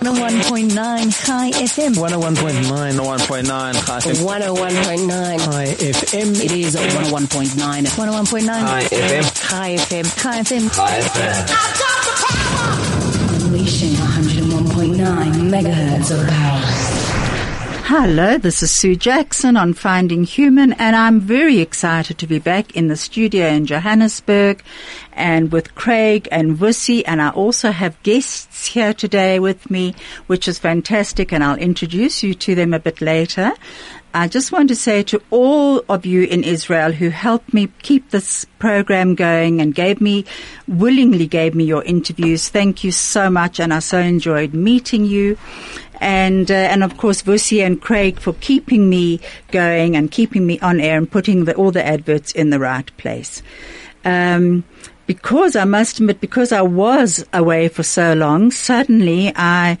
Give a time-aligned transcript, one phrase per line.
[0.00, 1.92] 101.9 Chai FM.
[1.94, 2.96] 101.9.
[2.96, 4.24] 101.9 Chai FM.
[4.24, 6.28] 101.9 Chai FM.
[6.42, 9.24] It is 101.9 101.9 Chai FM.
[9.50, 10.06] Chai FM.
[10.22, 10.64] Chai FM.
[10.74, 11.44] Chai FM.
[13.44, 16.62] Unleashing 101.9 megahertz of power.
[17.92, 22.76] Hello, this is Sue Jackson on Finding Human, and I'm very excited to be back
[22.76, 24.62] in the studio in Johannesburg
[25.12, 29.96] and with Craig and Vusi, and I also have guests here today with me,
[30.28, 33.50] which is fantastic, and I'll introduce you to them a bit later.
[34.14, 38.10] I just want to say to all of you in Israel who helped me keep
[38.10, 40.26] this program going and gave me,
[40.68, 45.36] willingly gave me your interviews, thank you so much, and I so enjoyed meeting you
[46.00, 50.58] and uh, and of course Vusi and Craig for keeping me going and keeping me
[50.60, 53.42] on air and putting the, all the adverts in the right place.
[54.04, 54.64] Um,
[55.06, 59.76] because I must admit, because I was away for so long, suddenly I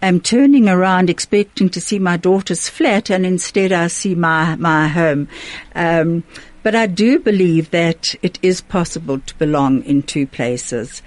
[0.00, 4.88] am turning around expecting to see my daughter's flat, and instead I see my my
[4.88, 5.28] home.
[5.74, 6.24] Um,
[6.62, 11.02] but I do believe that it is possible to belong in two places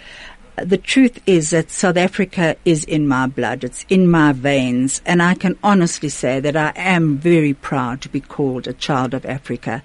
[0.57, 3.63] the truth is that South Africa is in my blood.
[3.63, 5.01] It's in my veins.
[5.05, 9.13] And I can honestly say that I am very proud to be called a child
[9.13, 9.83] of Africa.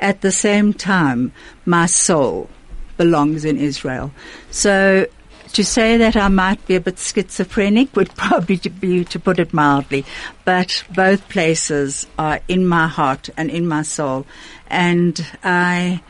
[0.00, 1.32] At the same time,
[1.64, 2.50] my soul
[2.96, 4.12] belongs in Israel.
[4.50, 5.06] So
[5.52, 9.54] to say that I might be a bit schizophrenic would probably be to put it
[9.54, 10.04] mildly.
[10.44, 14.26] But both places are in my heart and in my soul.
[14.66, 16.02] And I,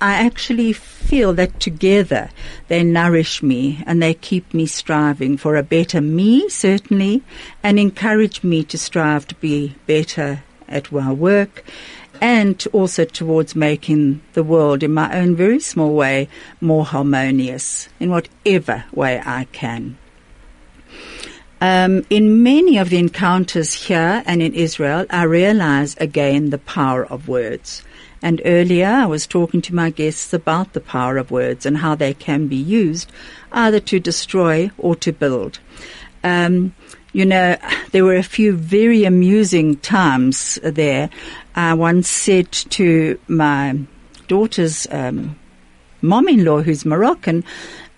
[0.00, 0.72] I actually
[1.12, 2.30] feel that together
[2.68, 7.22] they nourish me and they keep me striving for a better me, certainly,
[7.62, 11.64] and encourage me to strive to be better at my work
[12.22, 16.30] and also towards making the world in my own very small way
[16.62, 19.98] more harmonious in whatever way I can.
[21.60, 27.04] Um, in many of the encounters here and in Israel, I realize again the power
[27.04, 27.82] of words.
[28.22, 31.94] And earlier I was talking to my guests about the power of words and how
[31.94, 33.10] they can be used
[33.50, 35.58] either to destroy or to build.
[36.22, 36.74] Um,
[37.12, 37.56] you know,
[37.90, 41.10] there were a few very amusing times there.
[41.54, 43.78] I once said to my
[44.28, 45.38] daughter's um,
[46.00, 47.44] mom-in-law, who's Moroccan,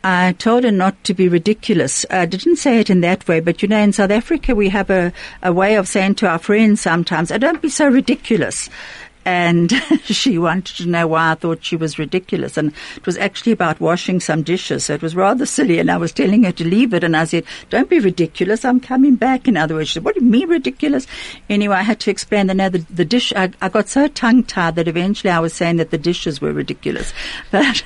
[0.02, 2.04] I told her not to be ridiculous.
[2.10, 4.90] I didn't say it in that way, but you know, in South Africa, we have
[4.90, 5.12] a,
[5.42, 8.68] a way of saying to our friends sometimes, oh, don't be so ridiculous
[9.24, 9.72] and
[10.04, 12.56] she wanted to know why I thought she was ridiculous.
[12.56, 14.84] And it was actually about washing some dishes.
[14.86, 15.78] So it was rather silly.
[15.78, 17.04] And I was telling her to leave it.
[17.04, 18.64] And I said, don't be ridiculous.
[18.64, 19.48] I'm coming back.
[19.48, 21.06] In other words, she said, what do you mean ridiculous?
[21.48, 24.44] Anyway, I had to explain that now the, the dish, I, I got so tongue
[24.44, 27.12] tied that eventually I was saying that the dishes were ridiculous.
[27.50, 27.84] But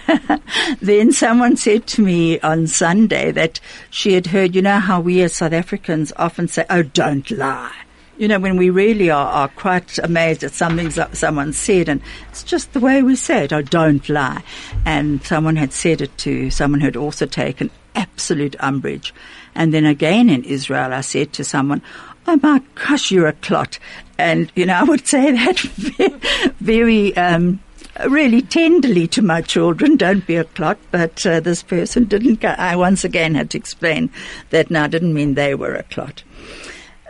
[0.81, 3.60] then someone said to me on Sunday that
[3.91, 7.75] she had heard, you know how we as South Africans often say, oh, don't lie
[8.18, 12.42] you know, when we really are, are quite amazed at something someone said, and it's
[12.42, 14.42] just the way we say it, I don't lie.
[14.84, 19.14] And someone had said it to someone who had also taken absolute umbrage.
[19.54, 21.80] And then again in Israel, I said to someone,
[22.26, 23.78] oh my gosh, you're a clot.
[24.18, 25.58] And, you know, I would say that
[26.60, 27.60] very, um,
[28.08, 32.76] really tenderly to my children, don't be a clot, but uh, this person didn't, I
[32.76, 34.10] once again had to explain
[34.50, 36.22] that now didn't mean they were a clot.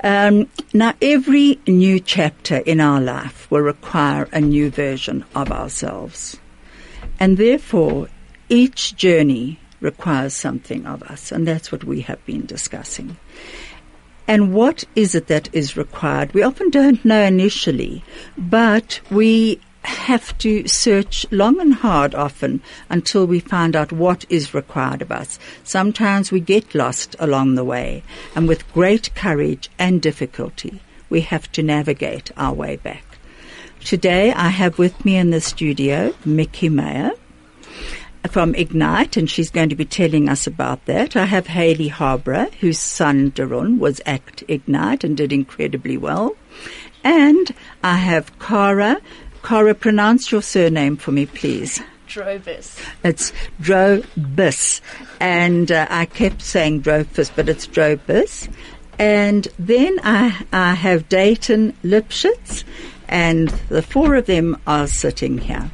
[0.04, 6.38] Um, now, every new chapter in our life will require a new version of ourselves.
[7.19, 8.09] And therefore,
[8.48, 13.16] each journey requires something of us, and that's what we have been discussing.
[14.28, 16.34] And what is it that is required?
[16.34, 18.04] We often don't know initially,
[18.36, 24.54] but we have to search long and hard often until we find out what is
[24.54, 25.38] required of us.
[25.65, 28.03] Sometimes we get lost along the way,
[28.34, 33.04] and with great courage and difficulty, we have to navigate our way back.
[33.84, 37.12] Today, I have with me in the studio Micky Mayer
[38.28, 41.16] from Ignite, and she's going to be telling us about that.
[41.16, 46.36] I have Haley Harborough, whose son Darun was at Ignite and did incredibly well.
[47.04, 49.01] And I have Cara,
[49.48, 51.80] Cara, pronounce your surname for me, please.
[52.06, 52.78] Drobis.
[53.03, 54.83] It's Drobis.
[55.21, 58.47] And uh, I kept saying Drofus, but it's Drobus.
[58.98, 62.65] And then I, I have Dayton Lipschitz,
[63.09, 65.71] and the four of them are sitting here.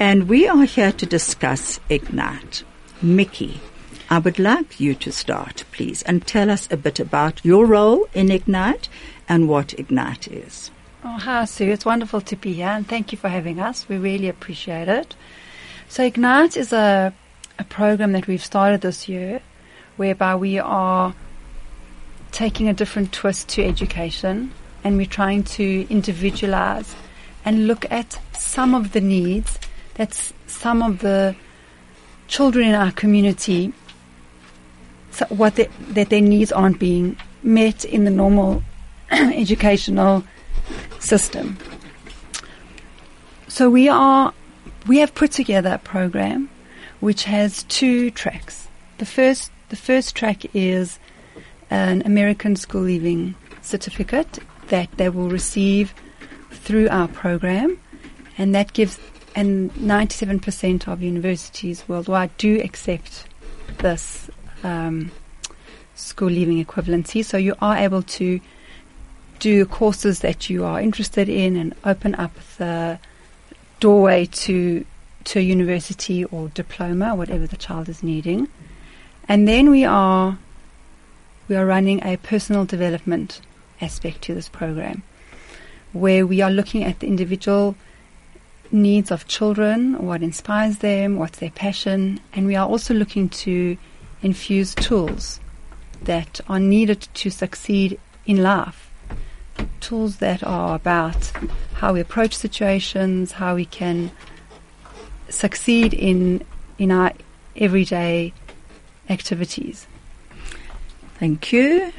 [0.00, 2.64] And we are here to discuss Ignite.
[3.00, 3.60] Micky,
[4.10, 8.08] I would like you to start, please, and tell us a bit about your role
[8.14, 8.88] in Ignite
[9.28, 10.72] and what Ignite is.
[11.04, 11.68] Oh, hi, Sue.
[11.68, 13.88] It's wonderful to be here, and thank you for having us.
[13.88, 15.16] We really appreciate it.
[15.88, 17.12] So, Ignite is a,
[17.58, 19.40] a program that we've started this year
[19.96, 21.12] whereby we are
[22.30, 24.52] taking a different twist to education
[24.84, 26.94] and we're trying to individualize
[27.44, 29.58] and look at some of the needs
[29.94, 31.34] that some of the
[32.28, 33.72] children in our community
[35.10, 38.62] so what they, that their needs aren't being met in the normal
[39.10, 40.24] educational
[41.02, 41.58] system.
[43.48, 44.32] So we are
[44.86, 46.48] we have put together a program
[47.00, 48.68] which has two tracks.
[48.98, 50.98] The first the first track is
[51.70, 54.38] an American school leaving certificate
[54.68, 55.94] that they will receive
[56.50, 57.78] through our program
[58.38, 58.98] and that gives
[59.34, 63.26] and 97% of universities worldwide do accept
[63.78, 64.30] this
[64.62, 65.10] um,
[65.94, 67.24] school leaving equivalency.
[67.24, 68.40] So you are able to
[69.42, 72.96] do courses that you are interested in and open up the
[73.80, 74.84] doorway to
[75.24, 78.48] to a university or diploma, whatever the child is needing.
[79.28, 80.38] And then we are
[81.48, 83.40] we are running a personal development
[83.80, 85.02] aspect to this program,
[85.92, 87.74] where we are looking at the individual
[88.70, 93.76] needs of children, what inspires them, what's their passion, and we are also looking to
[94.22, 95.40] infuse tools
[96.00, 98.91] that are needed to succeed in life.
[99.82, 101.32] Tools that are about
[101.74, 104.12] how we approach situations, how we can
[105.28, 106.44] succeed in
[106.78, 107.12] in our
[107.56, 108.32] everyday
[109.10, 109.86] activities.
[111.18, 111.90] Thank you.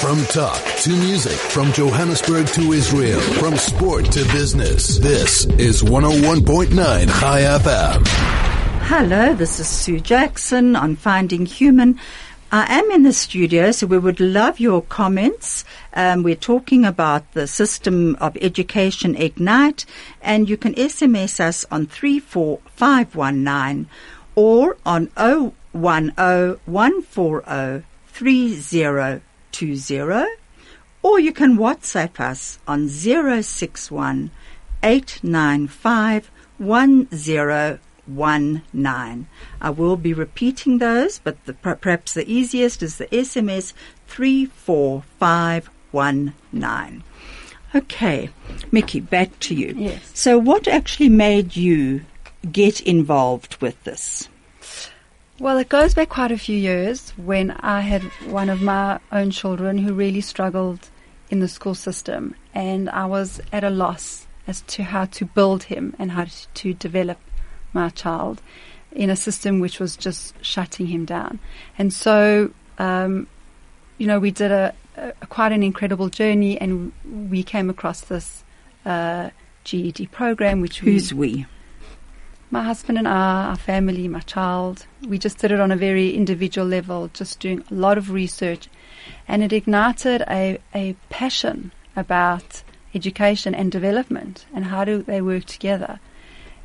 [0.00, 4.98] From talk to music, from Johannesburg to Israel, from sport to business.
[4.98, 8.06] This is 101.9 Chai FM.
[8.86, 11.98] Hello, this is Sue Jackson on Finding Human.
[12.52, 15.64] I am in the studio, so we would love your comments.
[15.92, 19.84] Um, we're talking about the system of education Ignite,
[20.22, 23.88] and you can SMS us on 34519
[24.36, 27.84] or on 010 140
[31.02, 34.30] or you can WhatsApp us on 061
[38.06, 39.26] 895 1019.
[39.60, 43.72] I will be repeating those, but the, perhaps the easiest is the SMS
[44.06, 47.02] 34519.
[47.74, 48.30] Okay,
[48.70, 49.74] Micky, back to you.
[49.76, 50.10] Yes.
[50.14, 52.02] So, what actually made you
[52.52, 54.28] get involved with this?
[55.40, 59.32] Well, it goes back quite a few years when I had one of my own
[59.32, 60.88] children who really struggled
[61.30, 65.64] in the school system, and I was at a loss as to how to build
[65.64, 67.18] him and how to develop
[67.74, 68.40] my child
[68.92, 71.40] in a system which was just shutting him down.
[71.76, 73.26] And so, um,
[73.98, 76.92] you know, we did a, a quite an incredible journey, and
[77.30, 78.44] we came across this
[78.86, 79.30] uh,
[79.64, 81.46] GED program, which Who's we we?
[82.54, 86.14] my husband and I, our family, my child, we just did it on a very
[86.14, 88.68] individual level, just doing a lot of research.
[89.26, 92.62] And it ignited a, a passion about
[92.94, 95.98] education and development and how do they work together.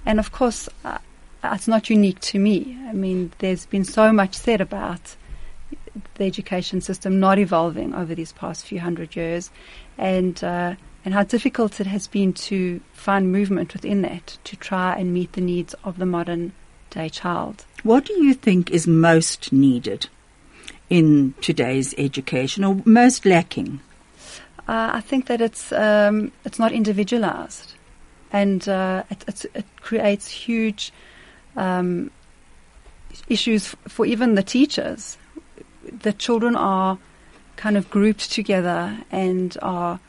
[0.05, 0.97] And of course, uh,
[1.43, 2.77] it's not unique to me.
[2.87, 5.15] I mean, there's been so much said about
[6.15, 9.51] the education system not evolving over these past few hundred years,
[9.97, 10.75] and uh,
[11.05, 15.33] and how difficult it has been to find movement within that to try and meet
[15.33, 16.51] the needs of the modern
[16.89, 17.65] day child.
[17.83, 20.07] What do you think is most needed
[20.89, 23.79] in today's education or most lacking?
[24.67, 27.73] Uh, I think that it's um, it's not individualized,
[28.31, 30.91] and uh, it, it creates huge
[31.55, 32.11] um,
[33.27, 35.17] issues for even the teachers.
[35.91, 36.97] The children are
[37.55, 39.99] kind of grouped together and are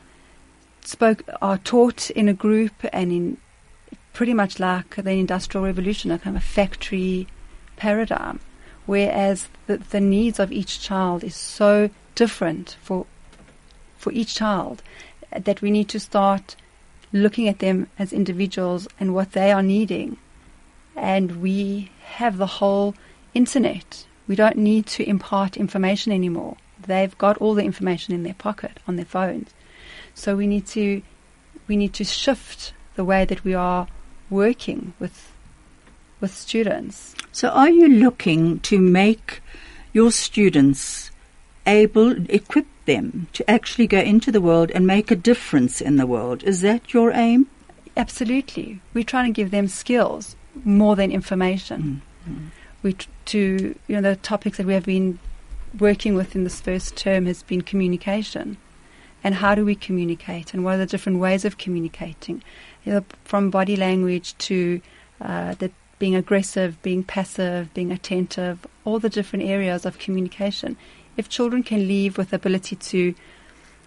[0.83, 3.37] spoke are taught in a group and in
[4.13, 7.27] pretty much like the industrial revolution, a kind of a factory
[7.75, 8.39] paradigm,
[8.85, 13.05] whereas the, the needs of each child is so different for
[13.97, 14.81] for each child
[15.31, 16.55] that we need to start
[17.13, 20.17] looking at them as individuals and what they are needing.
[20.95, 22.95] And we have the whole
[23.33, 24.05] internet.
[24.27, 26.57] We don't need to impart information anymore.
[26.85, 29.51] They've got all the information in their pocket on their phones.
[30.13, 31.01] So we need to
[31.67, 33.87] we need to shift the way that we are
[34.29, 35.31] working with
[36.21, 37.15] with students.
[37.31, 39.41] So, are you looking to make
[39.93, 41.11] your students
[41.65, 46.07] able, equip them to actually go into the world and make a difference in the
[46.07, 46.43] world?
[46.43, 47.47] Is that your aim?
[47.95, 48.81] Absolutely.
[48.93, 52.01] We're trying to give them skills more than information.
[52.83, 55.19] We t- to you know the topics that we have been
[55.79, 58.57] working with in this first term has been communication,
[59.23, 62.43] and how do we communicate, and what are the different ways of communicating,
[62.83, 64.81] you know, from body language to
[65.21, 70.75] uh, the being aggressive, being passive, being attentive, all the different areas of communication
[71.17, 73.13] if children can leave with the ability to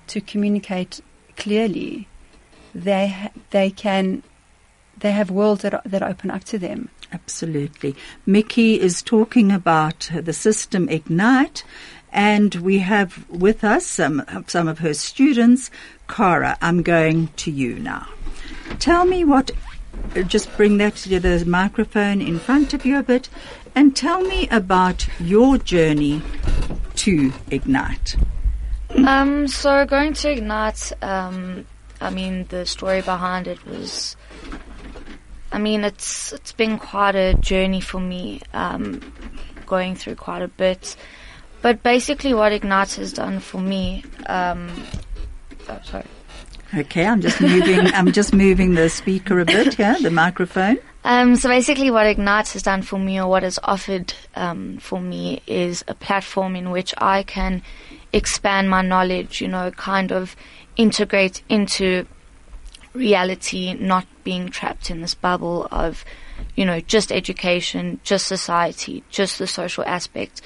[0.07, 1.01] to communicate
[1.37, 2.09] clearly,
[2.75, 4.23] they they can
[4.99, 6.89] they have worlds that that open up to them.
[7.13, 7.95] Absolutely.
[8.27, 11.65] Micky is talking about the system Ignite,
[12.15, 15.71] and we have with us some, some of her students.
[16.09, 18.09] Cara, I'm going to you now.
[18.79, 19.51] Tell me what,
[20.27, 23.29] just bring that to the microphone in front of you a bit,
[23.75, 26.23] and tell me about your journey
[26.97, 28.17] to Ignite.
[29.07, 31.67] Um, so going to Ignite, um,
[32.01, 34.17] I mean, the story behind it was,
[35.51, 39.01] I mean, it's it's been quite a journey for me, um,
[39.67, 40.97] going through quite a bit.
[41.63, 44.71] But basically, what Ignite has done for me, um,
[45.69, 46.05] oh, sorry.
[46.77, 47.87] Okay, I'm just moving.
[47.95, 50.79] I'm just moving the speaker a bit here, the microphone.
[51.05, 55.01] Um, so basically, what Ignite has done for me, or what has offered um, for
[55.01, 57.63] me, is a platform in which I can
[58.13, 59.43] expand my knowledge.
[59.43, 60.35] You know, kind of
[60.77, 62.07] integrate into
[62.95, 66.05] reality, not being trapped in this bubble of,
[66.57, 70.41] you know, just education, just society, just the social aspect.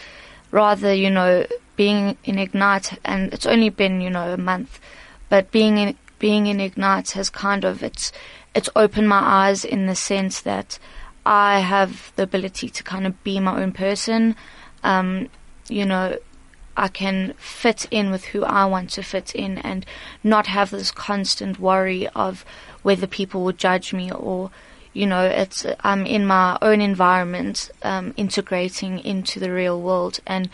[0.51, 1.47] Rather, you know,
[1.77, 4.81] being in Ignite, and it's only been, you know, a month,
[5.29, 8.11] but being in being in Ignite has kind of it's
[8.59, 10.81] it's opened my eyes in the sense that
[11.25, 14.35] I have the ability to kind of be my own person.
[14.83, 15.29] Um,
[15.69, 16.19] you know,
[16.77, 19.87] I can fit in with who I want to fit in and
[20.25, 22.45] not have this constant worry of
[22.83, 24.51] whether people will judge me or,
[24.93, 30.51] you know, it's I'm in my own environment, um, integrating into the real world and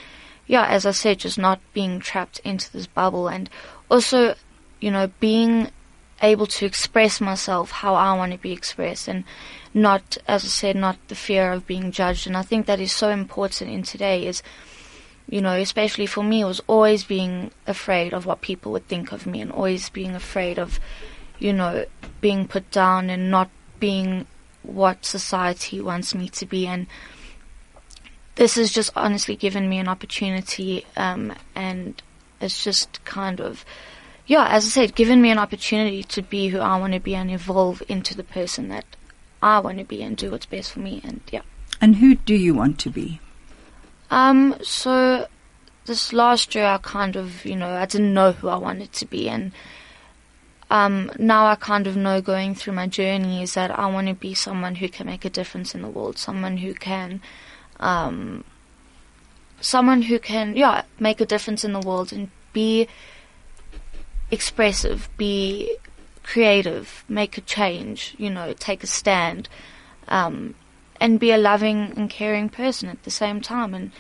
[0.47, 3.49] yeah, as I said, just not being trapped into this bubble and
[3.91, 4.35] also,
[4.79, 5.71] you know, being
[6.25, 9.25] able to express myself how I want to be expressed and
[9.73, 12.27] not, as I said, not the fear of being judged.
[12.27, 14.43] And I think that is so important in today is,
[15.29, 19.27] you know, especially for me, was always being afraid of what people would think of
[19.27, 20.79] me and always being afraid of,
[21.39, 21.87] you know,
[22.21, 23.49] being put down and not
[23.81, 24.27] being
[24.63, 26.67] what society wants me to be.
[26.67, 26.87] And
[28.37, 32.03] this has just honestly given me an opportunity, um, and
[32.41, 33.65] it's just kind of,
[34.27, 37.15] yeah, as I said, given me an opportunity to be who I want to be
[37.15, 38.85] and evolve into the person that
[39.43, 41.01] I want to be and do what's best for me.
[41.05, 41.43] And yeah.
[41.81, 43.21] And who do you want to be?
[44.11, 45.27] Um, so
[45.85, 49.07] this last year I kind of, you know, I didn't know who I wanted to
[49.07, 49.53] be and
[50.71, 54.15] um, now I kind of know going through my journey is that I want to
[54.15, 57.21] be someone who can make a difference in the world, someone who can,
[57.79, 58.45] um,
[59.61, 62.89] someone who can, yeah, make a difference in the world and be
[64.31, 65.77] expressive, be
[66.23, 69.49] creative, make a change, you know, take a stand,
[70.09, 70.55] um,
[71.01, 73.75] and be a loving and caring person at the same time.
[73.75, 73.91] And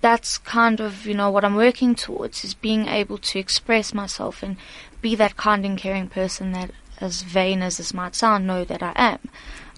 [0.00, 4.42] that's kind of, you know, what I'm working towards is being able to express myself
[4.42, 4.56] and
[5.00, 6.70] be that kind and caring person that,
[7.00, 9.18] as vain as this might sound, know that I am.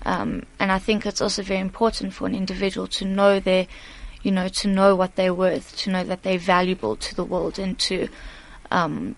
[0.07, 3.67] Um, and I think it's also very important for an individual to know their,
[4.23, 7.59] you know, to know what they're worth, to know that they're valuable to the world,
[7.59, 8.09] and to
[8.71, 9.17] um,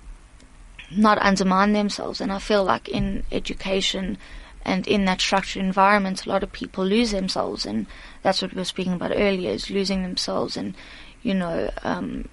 [0.90, 2.20] not undermine themselves.
[2.20, 4.18] And I feel like in education
[4.64, 7.86] and in that structured environment, a lot of people lose themselves, and
[8.22, 10.74] that's what we were speaking about earlier: is losing themselves, and
[11.22, 12.28] you know, um,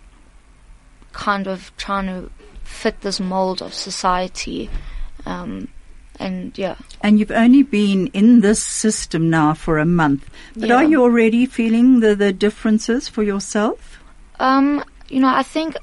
[1.13, 2.29] kind of trying to
[2.63, 4.69] fit this mold of society.
[5.25, 5.69] Um,
[6.19, 6.75] and yeah.
[7.01, 10.75] And you've only been in this system now for a month, but Yeah.
[10.77, 14.03] are you already feeling the, the differences for yourself?
[14.39, 15.75] Um, you know, I think,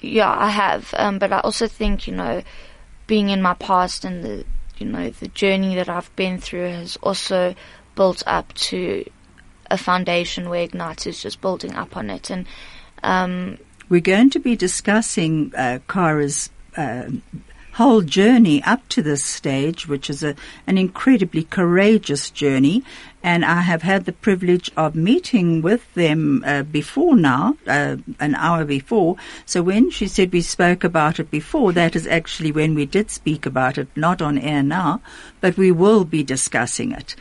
[0.00, 0.92] yeah, I have.
[0.96, 2.42] Um, but I also think, you know,
[3.06, 4.44] being in my past and the,
[4.78, 7.54] you know, the journey that I've been through has also
[7.94, 9.04] built up to
[9.70, 12.30] a foundation where Ignite is just building up on it.
[12.30, 12.46] And,
[13.02, 13.58] um,
[13.88, 17.10] We're going to be discussing uh, Cara's uh,
[17.80, 20.34] whole journey up to this stage, which is a,
[20.66, 22.84] an incredibly courageous journey.
[23.22, 28.34] And I have had the privilege of meeting with them uh, before now, uh, an
[28.34, 29.16] hour before.
[29.46, 33.10] So when she said we spoke about it before, that is actually when we did
[33.10, 35.00] speak about it, not on air now,
[35.40, 37.16] but we will be discussing it.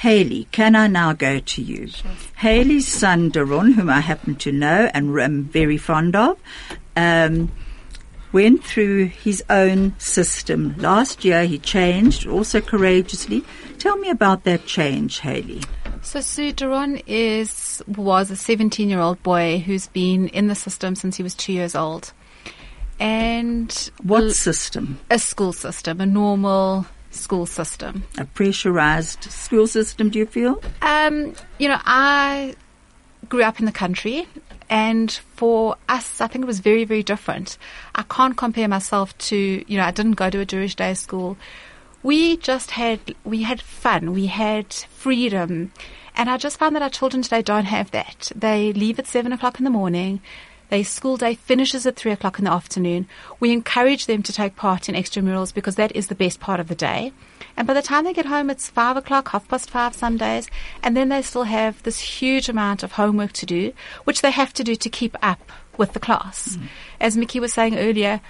[0.00, 1.90] Haley, can I now go to you?
[2.36, 6.38] Haley's son, Daron, whom I happen to know and am very fond of,
[6.96, 7.52] um,
[8.34, 10.74] went through his own system.
[10.78, 13.42] Last year he changed, also courageously.
[13.78, 15.62] Tell me about that change, Haley.
[16.02, 20.94] So Sue Duron is was a 17 year old boy who's been in the system
[20.96, 22.12] since he was two years old,
[23.00, 24.98] and What system?
[25.10, 28.02] a school system, a normal school system.
[28.18, 30.60] A pressurized school system, do you feel?
[30.82, 32.54] Um, you know, I
[33.28, 34.26] grew up in the country,
[34.68, 37.58] And for us, I think it was very, very different.
[37.94, 41.36] I can't compare myself to, you know, I didn't go to a Jewish day school.
[42.02, 44.12] We just had, we had fun.
[44.12, 45.72] We had freedom.
[46.16, 48.30] And I just found that our children today don't have that.
[48.34, 50.20] They leave at seven o'clock in the morning.
[50.70, 53.06] Their school day finishes at three o'clock in the afternoon.
[53.40, 56.68] We encourage them to take part in extramurals because that is the best part of
[56.68, 57.12] the day.
[57.56, 60.48] And by the time they get home, it's five o'clock, half past five some days,
[60.82, 63.72] and then they still have this huge amount of homework to do,
[64.04, 66.58] which they have to do to keep up with the class.
[67.00, 68.20] As Micky was saying earlier,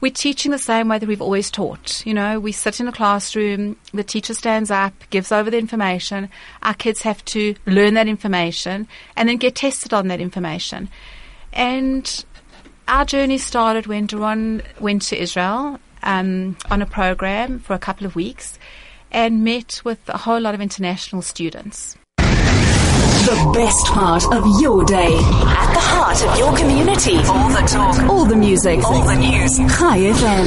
[0.00, 2.04] we're teaching the same way that we've always taught.
[2.04, 6.28] You know, we sit in a classroom, the teacher stands up, gives over the information,
[6.62, 8.86] our kids have to learn that information
[9.16, 10.90] and then get tested on that information.
[11.54, 12.24] And
[12.86, 18.06] our journey started when Duran went to Israel um, on a program for a couple
[18.06, 18.58] of weeks
[19.14, 21.96] and met with a whole lot of international students.
[22.18, 25.06] The best part of your day.
[25.06, 27.16] At the heart of your community.
[27.16, 27.98] All the talk.
[28.10, 28.84] All the music.
[28.84, 29.56] All the news.
[29.56, 30.46] Chai FM.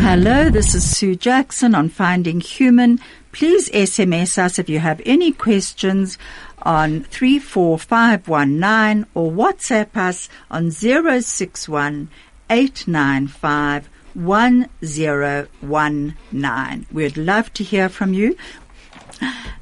[0.00, 2.98] Hello, this is Sue Jackson on Finding Human.
[3.30, 6.18] Please SMS us if you have any questions
[6.62, 12.08] on 34519 or WhatsApp us on 061
[12.50, 16.86] 895 1019.
[16.92, 18.36] We'd love to hear from you.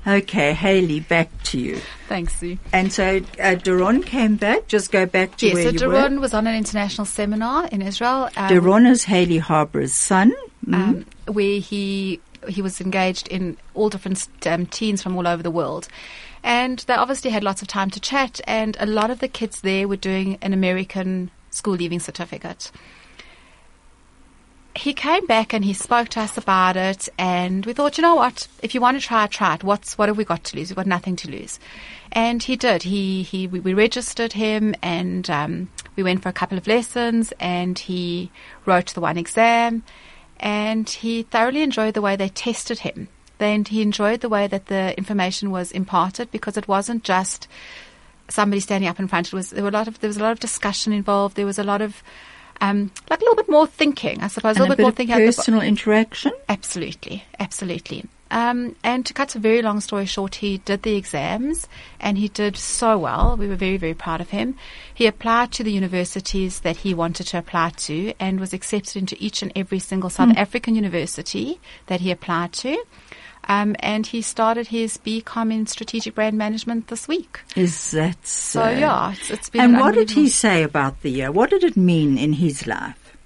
[0.06, 1.80] Okay, Haley, back to you.
[2.08, 2.58] Thanks, Sue.
[2.72, 4.66] And so uh, Duron came back.
[4.66, 7.82] Just go back to Yes, where so you Duran was on an international seminar in
[7.82, 8.22] Israel.
[8.36, 8.36] were.
[8.36, 10.32] um, Duron is Haley Harbour's son.
[10.66, 10.74] Mm.
[10.74, 15.50] um, where he he was engaged in all different um, teens from all over the
[15.50, 15.86] world.
[16.42, 19.60] And they obviously had lots of time to chat, and a lot of the kids
[19.60, 22.72] there were doing an American school leaving certificate.
[24.74, 28.14] He came back and he spoke to us about it, and we thought, you know
[28.14, 28.48] what?
[28.62, 29.64] If you want to try try it.
[29.64, 30.70] What's what have we got to lose?
[30.70, 31.60] We've got nothing to lose.
[32.10, 32.84] And he did.
[32.84, 37.32] He he we, we registered him, and um, we went for a couple of lessons,
[37.38, 38.30] and he
[38.64, 39.82] wrote the one exam,
[40.40, 43.08] and he thoroughly enjoyed the way they tested him.
[43.36, 47.46] Then he enjoyed the way that the information was imparted because it wasn't just
[48.28, 49.26] somebody standing up in front.
[49.26, 51.36] It was there were a lot of there was a lot of discussion involved.
[51.36, 52.02] There was a lot of
[52.62, 54.82] um, like a little bit more thinking, I suppose, And a a little bit bit
[54.84, 55.14] more thinking.
[55.14, 56.32] out the bo- personal interaction.
[56.48, 58.04] Absolutely, absolutely.
[58.30, 61.68] Um, and to cut a very long story short, he did the exams
[62.00, 63.36] and he did so well.
[63.36, 64.54] We were very, very proud of him.
[64.94, 69.16] He applied to the universities that he wanted to apply to and was accepted into
[69.20, 72.82] each and every single South African university that he applied to.
[73.48, 77.40] Um, and he started his BCom in strategic brand management this week.
[77.56, 78.70] Is that So so?
[78.70, 81.32] yeah, it's, it's been And an what did he say about the year?
[81.32, 83.16] What did it mean in his life?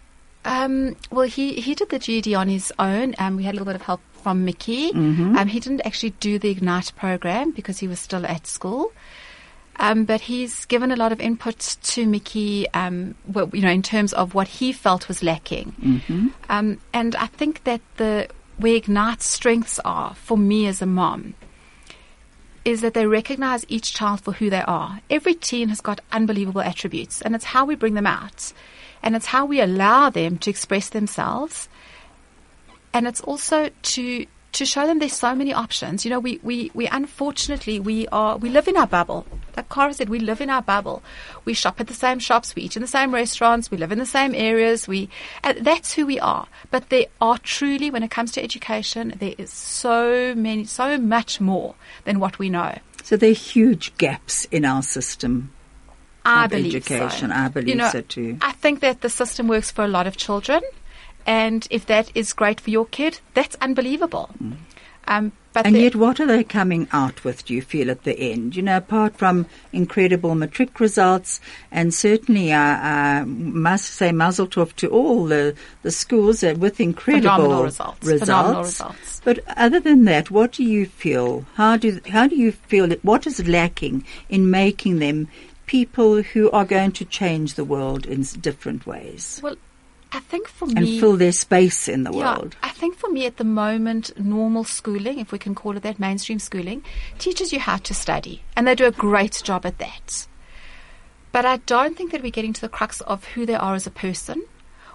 [0.46, 3.14] Um, well, he, he did the GED on his own.
[3.18, 4.90] Um, we had a little bit of help from Micky.
[4.92, 8.92] Um, he didn't actually do the Ignite program because he was still at school.
[9.78, 13.82] Um, but he's given a lot of input to Micky, um, well, you know, in
[13.82, 16.32] terms of what he felt was lacking.
[16.48, 21.34] Um, and I think that the where Ignite's strengths are for me as a mom
[22.64, 25.00] is that they recognize each child for who they are.
[25.08, 28.52] Every teen has got unbelievable attributes, and it's how we bring them out,
[29.02, 31.68] and it's how we allow them to express themselves,
[32.92, 36.04] and it's also to to show them there's so many options.
[36.04, 39.26] You know, we, we, we unfortunately we are we live in our bubble.
[39.56, 41.02] Like Cara said, we live in our bubble.
[41.44, 43.98] We shop at the same shops, we eat in the same restaurants, we live in
[43.98, 44.88] the same areas.
[44.88, 45.08] We
[45.42, 46.46] and that's who we are.
[46.70, 51.40] But there are truly, when it comes to education, there is so many, so much
[51.40, 52.78] more than what we know.
[53.02, 55.52] So there are huge gaps in our system.
[56.24, 57.30] I Of believe education.
[57.30, 57.36] so.
[57.36, 58.36] I believe you know, so too.
[58.42, 60.60] I think that the system works for a lot of children,
[61.26, 64.30] and if that is great for your kid, that's unbelievable.
[65.08, 65.68] Um, but Mm.
[65.68, 68.56] And yet, what are they coming out with, do you feel, at the end?
[68.56, 74.74] You know, apart from incredible matric results, and certainly I uh, must say mazel tov
[74.76, 78.06] to all the, the schools uh, with incredible Phenomenal results.
[78.06, 79.22] Phenomenal results.
[79.24, 81.46] But other than that, what do you feel?
[81.54, 85.28] How do, how do you feel, that, what is lacking in making them
[85.64, 89.40] people who are going to change the world in different ways?
[89.42, 89.56] well,
[90.12, 92.56] I think for me And me, fill their space in the Yeah, world.
[92.62, 95.98] I think for me at the moment, normal schooling, if we can call it that,
[95.98, 96.84] mainstream schooling,
[97.18, 98.42] teaches you how to study.
[98.56, 100.26] And they do a great job at that.
[101.32, 103.86] But I don't think that we're getting to the crux of who they are as
[103.86, 104.44] a person,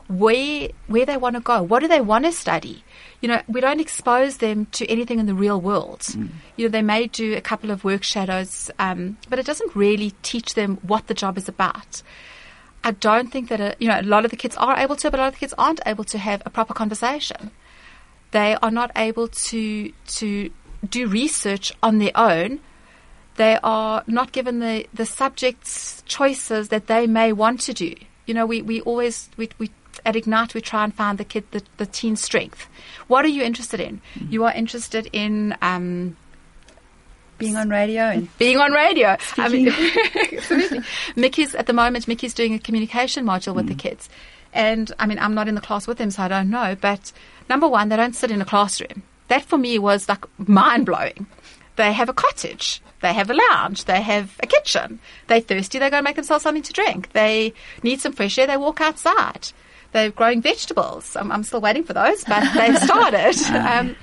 [0.08, 2.84] where where they want to go, what do they want to study.
[3.22, 6.04] You know, we don't expose them to anything in the real world.
[6.58, 10.14] You know, they may do a couple of work shadows, um, but it doesn't really
[10.24, 12.02] teach them what the job is about.
[12.84, 15.12] I don't think that a, you know a lot of the kids are able to,
[15.12, 17.52] but a lot of the kids aren't able to have a proper conversation.
[18.32, 20.50] They are not able to to
[20.88, 22.60] do research on their own.
[23.36, 27.96] They are not given the, the subjects choices that they may want to do.
[28.26, 29.72] You know, we, we always, we, we,
[30.06, 32.68] at Ignite, we try and find the kid, the, the teen strength.
[33.08, 34.02] What are you interested in?
[34.30, 36.18] You are interested in, um,
[37.42, 39.18] Being on radio and being on radio.
[39.38, 39.70] I mean,
[40.34, 40.80] absolutely.
[41.16, 42.08] Micky's at the moment.
[42.08, 44.10] Micky's doing a communication module with the kids,
[44.54, 46.76] and I mean, I'm not in the class with them, so I don't know.
[46.80, 47.12] But
[47.50, 49.04] number one, they don't sit in a classroom.
[49.28, 51.28] That for me was like mind blowing.
[51.78, 52.82] They have a cottage.
[53.02, 53.86] They have a lounge.
[53.86, 55.00] They have a kitchen.
[55.28, 55.80] They're thirsty.
[55.80, 57.12] They go and make themselves something to drink.
[57.14, 58.48] They need some fresh air.
[58.48, 59.50] They walk outside.
[59.92, 61.16] They're growing vegetables.
[61.16, 63.36] I'm, I'm still waiting for those, but they've started.
[63.56, 63.96] um,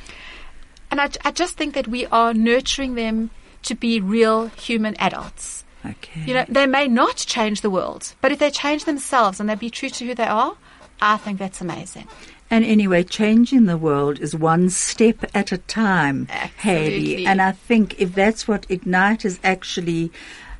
[0.91, 3.31] and I, I just think that we are nurturing them
[3.63, 5.65] to be real human adults.
[5.85, 6.23] Okay.
[6.27, 9.55] You know, they may not change the world, but if they change themselves and they
[9.55, 10.57] be true to who they are,
[11.01, 12.09] I think that's amazing.
[12.51, 16.27] And anyway, changing the world is one step at a time,
[16.59, 17.27] Haley.
[17.27, 20.11] And I think if that's what Ignite is actually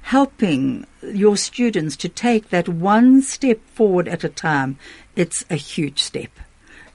[0.03, 4.79] helping your students to take that one step forward at a time,
[5.17, 6.31] it's a huge step.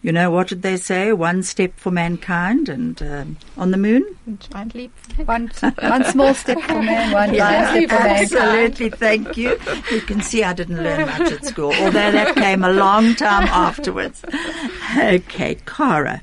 [0.04, 1.14] You know, what did they say?
[1.14, 4.04] One step for mankind and um, on the moon?
[4.52, 4.92] Giant leap.
[5.26, 8.34] one, one small step for man, one giant step for mankind.
[8.34, 9.58] Absolutely, thank you.
[9.90, 13.48] You can see I didn't learn much at school, although that came a long time
[13.48, 14.22] afterwards.
[14.98, 16.22] Okay, Cara,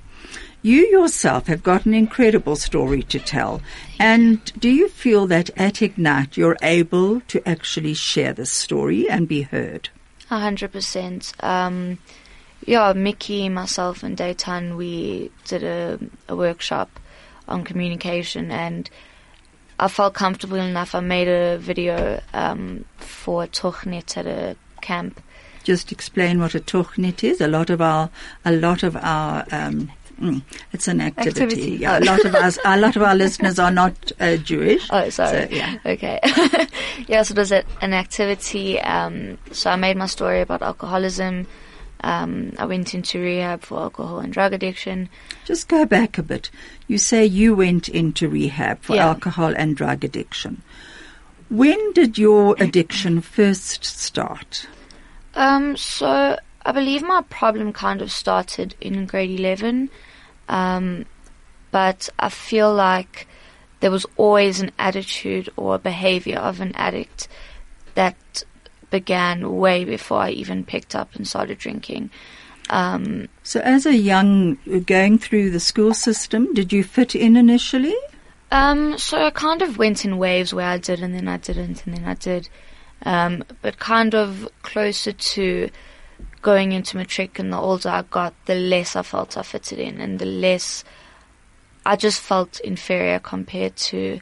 [0.61, 3.63] you yourself have got an incredible story to tell.
[3.99, 9.27] And do you feel that at Ignite you're able to actually share this story and
[9.27, 9.89] be heard?
[10.31, 11.33] A hundred percent.
[11.41, 11.97] Um,
[12.67, 16.91] yeah, Micky, myself, and Dayton, we did a, a workshop
[17.49, 18.89] on communication, and
[19.79, 20.95] I felt comfortable enough.
[20.95, 25.21] I made a video um, for Tochnet at a camp.
[25.65, 27.41] Just explain what a tochnet is.
[27.41, 28.11] A lot of our,
[28.45, 30.43] a lot of our, um, mm,
[30.73, 31.43] it's an activity.
[31.43, 31.71] Activity.
[31.73, 34.89] Yeah, a lot of us, a lot of our listeners are not uh, Jewish.
[34.91, 35.49] Oh, sorry.
[35.49, 35.79] So, yeah.
[35.85, 36.19] Okay.
[37.09, 38.81] yes, it was an activity.
[38.81, 41.47] Um, so I made my story about alcoholism.
[42.03, 45.09] Um, I went into rehab for alcohol and drug addiction.
[45.45, 46.51] Just go back a bit.
[46.89, 49.09] You say you went into rehab for Yeah.
[49.09, 50.63] alcohol and drug addiction.
[51.51, 54.67] When did your addiction first start?
[55.35, 59.91] Um, so I believe my problem kind of started in grade 11.
[60.49, 61.05] Um,
[61.71, 63.29] but I feel like
[63.81, 67.29] there was always an attitude or behavior of an addict
[67.95, 68.43] that
[68.91, 72.11] began way before I even picked up and started drinking.
[72.69, 77.97] Um, So, as a young, going through the school system, did you fit in initially?
[78.53, 81.87] Um, so I kind of went in waves where I did and then I didn't
[81.87, 82.49] and then I did.
[83.03, 85.71] Um, but kind of closer to
[86.43, 90.01] going into matric and the older I got, the less I felt I fitted in
[90.01, 90.85] and the less
[91.87, 94.21] I just felt inferior compared to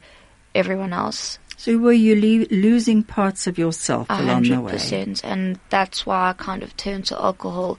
[0.53, 1.38] everyone else.
[1.59, 5.19] So, were you le- losing parts of yourself A along the way?
[5.25, 7.77] and that's why I kind of turned to alcohol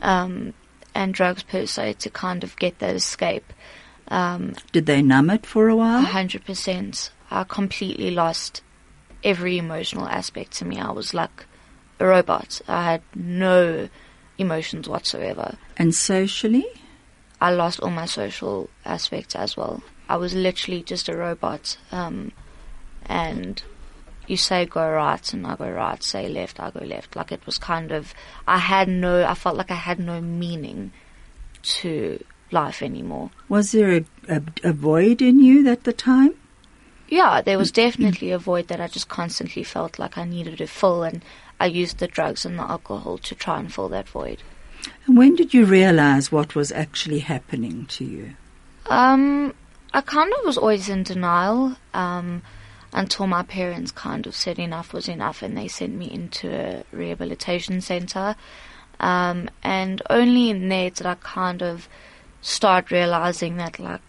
[0.00, 0.54] um,
[0.92, 3.52] and drugs per se to kind of get that escape.
[4.08, 6.02] Um, Did they numb it for a A while?
[6.02, 7.12] hundred percent.
[7.30, 8.60] I completely lost
[9.22, 10.80] every emotional aspect to me.
[10.80, 11.46] I was like
[12.00, 12.60] a robot.
[12.66, 13.88] I had no
[14.36, 15.56] emotions whatsoever.
[15.78, 16.66] And socially?
[17.40, 19.80] I lost all my social aspects as well.
[20.08, 21.78] I was literally just a robot.
[21.92, 22.32] Um,
[23.06, 23.62] and
[24.26, 27.16] you say go right and I go right, say left, I go left.
[27.16, 28.14] Like it was kind of,
[28.46, 30.92] I had no, I felt like I had no meaning
[31.62, 33.30] to life anymore.
[33.48, 36.34] Was there a, a, a void in you at the time?
[37.08, 40.66] Yeah, there was definitely a void that I just constantly felt like I needed to
[40.66, 41.22] fill, and
[41.60, 44.42] I used the drugs and the alcohol to try and fill that void.
[45.06, 48.34] And when did you realize what was actually happening to you?
[48.86, 49.52] Um,
[49.92, 52.40] I kind of was always in denial um,
[52.92, 56.84] until my parents kind of said enough was enough, and they sent me into a
[56.92, 58.36] rehabilitation center.
[59.00, 61.88] Um, and only in there did I kind of
[62.40, 64.02] start realizing that, like,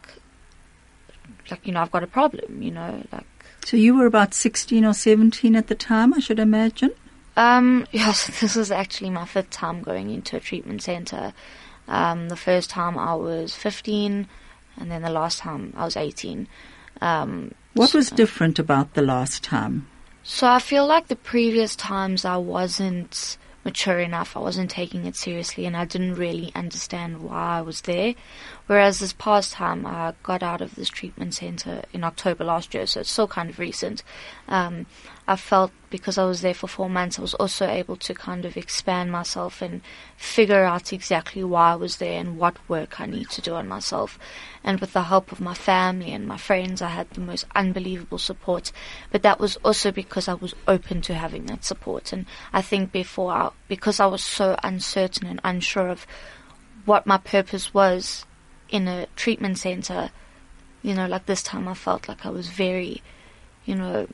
[1.49, 2.61] like you know, I've got a problem.
[2.61, 3.25] You know, like
[3.65, 6.91] So you were about 16 or 17 at the time, I should imagine?
[7.35, 11.33] Um, yes, this is actually my fifth time going into a treatment center.
[11.87, 14.27] Um, the first time I was 15,
[14.77, 16.47] and then the last time I was 18.
[17.03, 19.87] Um, What was different about the last time?
[20.23, 25.15] So I feel like the previous times I wasn't mature enough, I wasn't taking it
[25.15, 28.15] seriously, and I didn't really understand why I was there.
[28.65, 32.85] Whereas this past time, I got out of this treatment center in October last year,
[32.87, 34.03] so it's still kind of recent.
[34.47, 34.85] Um,
[35.27, 38.45] I felt because I was there for four months, I was also able to kind
[38.45, 39.81] of expand myself and
[40.15, 43.67] figure out exactly why I was there and what work I need to do on
[43.67, 44.17] myself.
[44.63, 48.17] And with the help of my family and my friends, I had the most unbelievable
[48.17, 48.71] support.
[49.11, 52.13] But that was also because I was open to having that support.
[52.13, 56.07] And I think before, I, because I was so uncertain and unsure of
[56.85, 58.25] what my purpose was
[58.69, 60.11] in a treatment center,
[60.81, 63.01] you know, like this time I felt like I was very,
[63.65, 64.07] you know,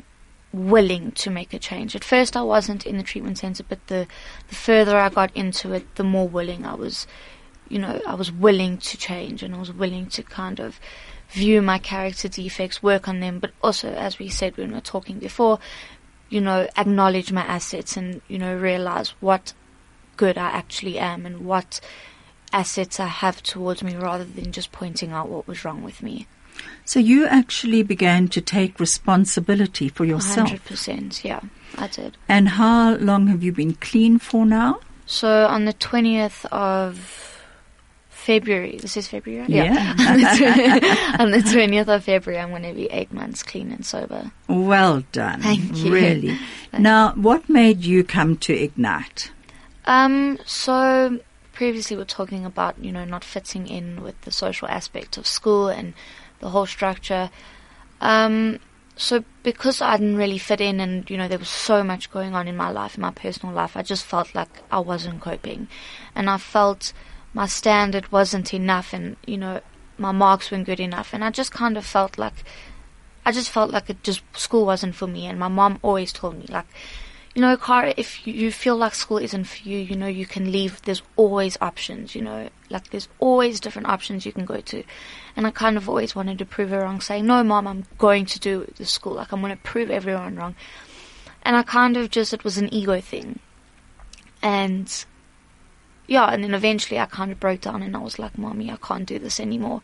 [0.52, 1.96] willing to make a change.
[1.96, 4.08] At first, I wasn't in the treatment center, but the
[4.48, 7.08] the further I got into it, the more willing I was.
[7.68, 10.80] You know, I was willing to change, and I was willing to kind of
[11.30, 14.82] view my character defects, work on them, but also, as we said when we were
[14.82, 15.60] talking before,
[16.30, 19.54] you know, acknowledge my assets and you know realize what
[20.18, 21.80] good I actually am and what
[22.54, 26.28] assets I have towards me, rather than just pointing out what was wrong with me.
[26.86, 30.50] So you actually began to take responsibility for yourself.
[30.50, 31.42] Hundred percent, yeah,
[31.78, 32.18] I did.
[32.28, 34.80] And how long have you been clean for now?
[35.06, 37.40] So on the twentieth of
[38.10, 39.50] February, this is February, right?
[39.50, 41.16] Yeah.
[41.20, 44.32] on the twentieth of February, I'm going to be eight months clean and sober.
[44.48, 45.42] Well done.
[45.42, 45.92] Thank you.
[45.92, 46.38] Really.
[46.72, 49.32] Now, what made you come to Ignite?
[49.86, 51.20] Um, so
[51.60, 55.68] previously we're talking about you know not fitting in with the social aspect of school
[55.68, 55.94] and
[56.40, 57.30] the whole structure.
[58.00, 58.60] Um,
[58.96, 62.34] so because I didn't really fit in, and you know there was so much going
[62.34, 65.68] on in my life, in my personal life, I just felt like I wasn't coping,
[66.16, 66.94] and I felt
[67.34, 69.60] my standard wasn't enough, and you know
[69.98, 72.38] my marks weren't good enough, and I just kind of felt like
[73.26, 76.38] I just felt like it just school wasn't for me, and my mom always told
[76.40, 76.68] me like
[77.36, 80.26] you know, Cara, if you, you feel like school isn't for you, you know, you
[80.26, 80.82] can leave.
[80.82, 84.84] There's always options, you know, like there's always different options you can go to.
[85.36, 88.26] And I kind of always wanted to prove her wrong, saying, no, mom, I'm going
[88.26, 89.14] to do the school.
[89.14, 90.56] Like, I'm going to prove everyone wrong.
[91.44, 93.40] And I kind of just, it was an ego thing.
[94.42, 95.06] And
[96.08, 98.78] yeah, and then eventually I kind of broke down and I was like, mommy, I
[98.78, 99.84] can't do this anymore.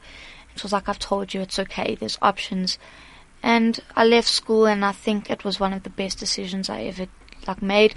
[0.50, 1.94] And she was like, I've told you it's okay.
[1.94, 2.80] There's options.
[3.44, 6.82] And I left school and I think it was one of the best decisions I
[6.82, 7.06] ever
[7.48, 7.96] like made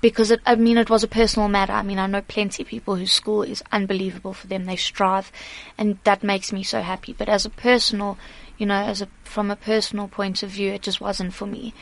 [0.00, 1.72] because it, I mean it was a personal matter.
[1.72, 4.64] I mean I know plenty of people whose school is unbelievable for them.
[4.64, 5.32] They strive,
[5.76, 7.12] and that makes me so happy.
[7.12, 8.18] But as a personal,
[8.58, 11.74] you know, as a from a personal point of view, it just wasn't for me,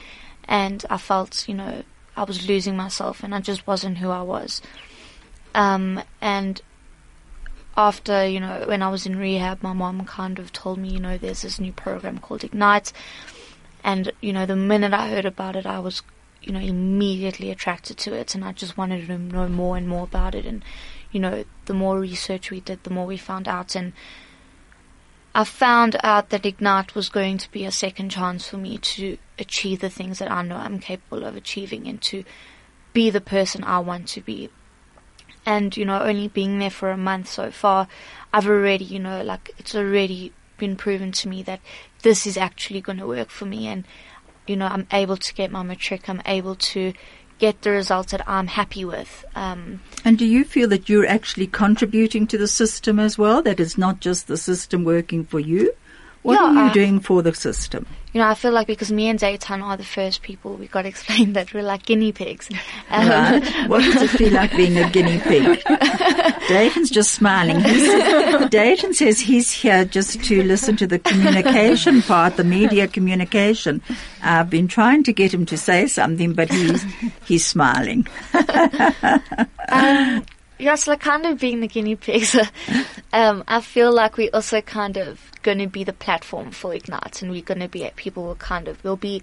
[0.44, 1.82] and I felt you know
[2.16, 4.62] I was losing myself, and I just wasn't who I was.
[5.54, 6.60] Um, and
[7.76, 11.00] after you know when I was in rehab, my mom kind of told me you
[11.00, 12.92] know there's this new program called Ignite,
[13.82, 16.02] and you know the minute I heard about it, I was
[16.46, 20.04] you know immediately attracted to it, and I just wanted to know more and more
[20.04, 20.46] about it.
[20.46, 20.64] And
[21.12, 23.92] you know the more research we did, the more we found out, and
[25.34, 29.18] I found out that Ignite was going to be a second chance for me to
[29.38, 32.24] achieve the things that I know I'm capable of achieving and to
[32.92, 34.50] be the person I want to be.
[35.46, 37.86] And you know only being there for a month so far
[38.32, 41.60] i've already you know like it's already been proven to me that
[42.02, 43.66] this is actually going to work for me.
[43.66, 43.84] And
[44.46, 46.92] you know i'm able to get my matric i'm able to
[47.38, 51.46] get the results that i'm happy with um, And do you feel that you're actually
[51.48, 53.42] contributing to the system as well?
[53.42, 55.72] That it's not just the system working for you?
[56.22, 57.86] What Yeah, are you I- doing for the system?
[58.14, 60.82] You know i feel like because me and Dayton are the first people we got
[60.82, 62.48] to explain that we're like guinea pigs
[62.90, 63.68] um, Right?
[63.68, 65.62] What does it feel like being a guinea pig?
[66.48, 67.60] Dayton's just smiling.
[68.48, 73.82] Dayton says he's here just to listen to the communication part, the media communication.
[74.22, 76.82] I've been trying to get him to say something, but he's
[77.24, 78.06] he's smiling.
[79.68, 80.24] um,
[80.64, 82.34] yes, like kind of being the guinea pigs.
[83.12, 87.22] um, I feel like we're also kind of going to be the platform for Ignite,
[87.22, 89.22] and we're going to be people will kind of will be,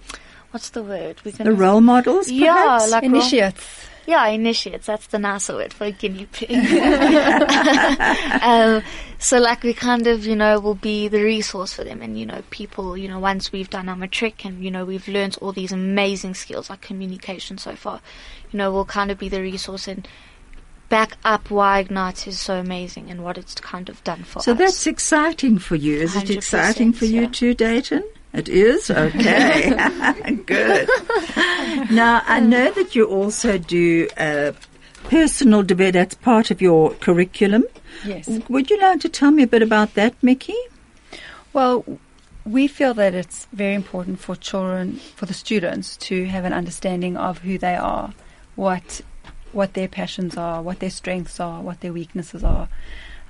[0.52, 1.20] what's the word?
[1.26, 2.92] We're The gonna, the role models, yeah, perhaps?
[2.92, 3.86] like role- Initiates.
[4.06, 4.86] yeah, initiates.
[4.88, 6.52] That's the nicer word for a guinea pig.
[8.42, 8.84] um,
[9.18, 12.02] so, like, we kind of, you know, will be the resource for them.
[12.02, 15.08] And, you know, people, you know, once we've done our matric and, you know, we've
[15.08, 18.02] learned all these amazing skills like communication so far,
[18.52, 20.08] you know, we'll kind of be the resource and
[20.92, 24.52] back up why Ignite is so amazing and what it's kind of done for So
[24.52, 24.58] us.
[24.58, 26.02] So that's exciting for you.
[26.02, 27.30] Is it exciting for you yeah.
[27.30, 28.04] too, Dayton?
[28.34, 28.92] It is?
[28.92, 29.72] Okay.
[30.46, 30.90] Good.
[31.90, 34.52] Now, I know that you also do uh,
[35.06, 35.94] personal debate.
[35.94, 37.64] That's part of your curriculum.
[38.06, 38.28] Yes.
[38.50, 40.56] Would you like to tell me a bit about that, Micky?
[41.54, 41.86] Well,
[42.46, 47.16] we feel that it's very important for children, for the students, to have an understanding
[47.16, 48.14] of who they are,
[48.56, 49.02] what
[49.54, 52.70] what their passions are, what their strengths are, what their weaknesses are.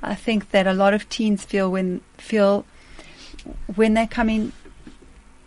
[0.04, 2.66] I think that a lot of teens feel when feel
[3.76, 4.52] when they come in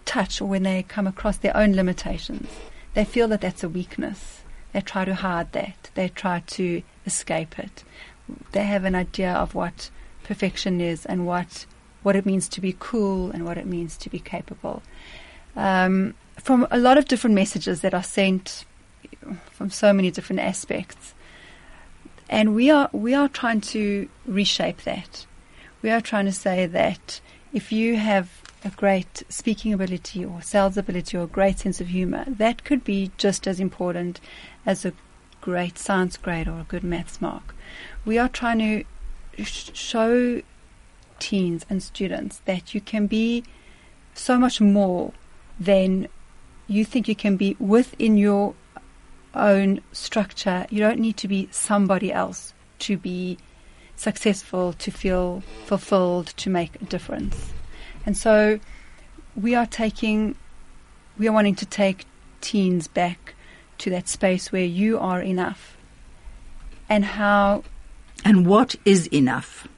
[0.04, 2.48] touch or when they come across their own limitations,
[2.94, 4.42] they feel that that's a weakness.
[4.72, 5.90] They try to hide that.
[5.94, 7.84] They try to escape it.
[8.52, 9.90] They have an idea of what
[10.22, 11.66] perfection is and what
[12.02, 14.82] what it means to be cool and what it means to be capable.
[15.56, 18.64] Um, from a lot of different messages that are sent
[19.50, 21.14] from so many different aspects,
[22.28, 25.26] and we are we are trying to reshape that.
[25.82, 27.20] We are trying to say that
[27.52, 31.88] if you have a great speaking ability or sales ability or a great sense of
[31.88, 34.20] humor, that could be just as important
[34.64, 34.92] as a
[35.42, 37.54] great science grade or a good maths mark.
[38.06, 40.40] We are trying to sh- show
[41.18, 43.44] teens and students that you can be
[44.14, 45.12] so much more
[45.60, 46.08] than
[46.66, 48.54] you think you can be within your
[49.34, 50.66] own structure.
[50.70, 53.38] You don't need to be somebody else to be
[53.96, 57.52] successful, to feel fulfilled, to make a difference.
[58.06, 58.60] And so
[59.34, 60.36] we are taking,
[61.18, 62.04] we are wanting to take
[62.40, 63.34] teens back
[63.78, 65.76] to that space where you are enough.
[66.88, 67.64] And how
[68.24, 69.68] And what is enough?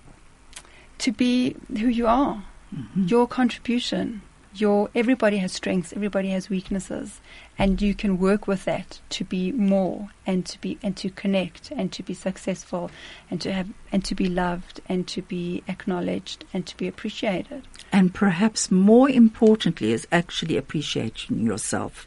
[0.98, 2.42] to be who you are,
[2.74, 3.04] mm-hmm.
[3.04, 4.22] your contribution,
[4.60, 7.20] your everybody has strengths, everybody has weaknesses,
[7.58, 11.70] and you can work with that to be more and to be and to connect
[11.70, 12.90] and to be successful
[13.30, 17.62] and to have and to be loved and to be acknowledged and to be appreciated.
[17.92, 22.06] and perhaps more importantly is actually appreciating yourself.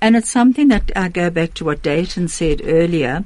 [0.00, 3.24] And it's something that I go back to what Dayton said earlier,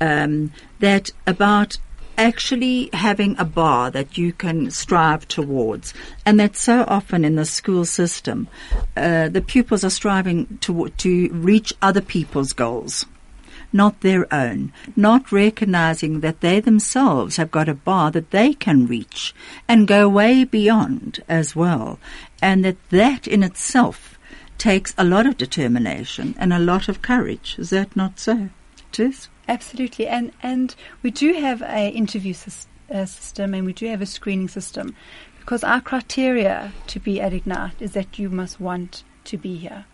[0.00, 1.78] um, that about
[2.18, 5.94] actually having a bar that you can strive towards.
[6.26, 8.48] And that so often in the school system,
[8.96, 13.06] uh, the pupils are striving to, to reach other people's goals
[13.72, 18.86] not their own, not recognizing that they themselves have got a bar that they can
[18.86, 19.34] reach
[19.68, 21.98] and go way beyond as well,
[22.40, 24.18] and that that in itself
[24.56, 27.56] takes a lot of determination and a lot of courage.
[27.58, 28.48] Is that not so?
[28.90, 29.28] It is.
[29.48, 34.02] Absolutely, and and we do have a interview sys- uh, system, and we do have
[34.02, 34.94] a screening system,
[35.40, 39.86] because our criteria to be at Ignite is that you must want to be here,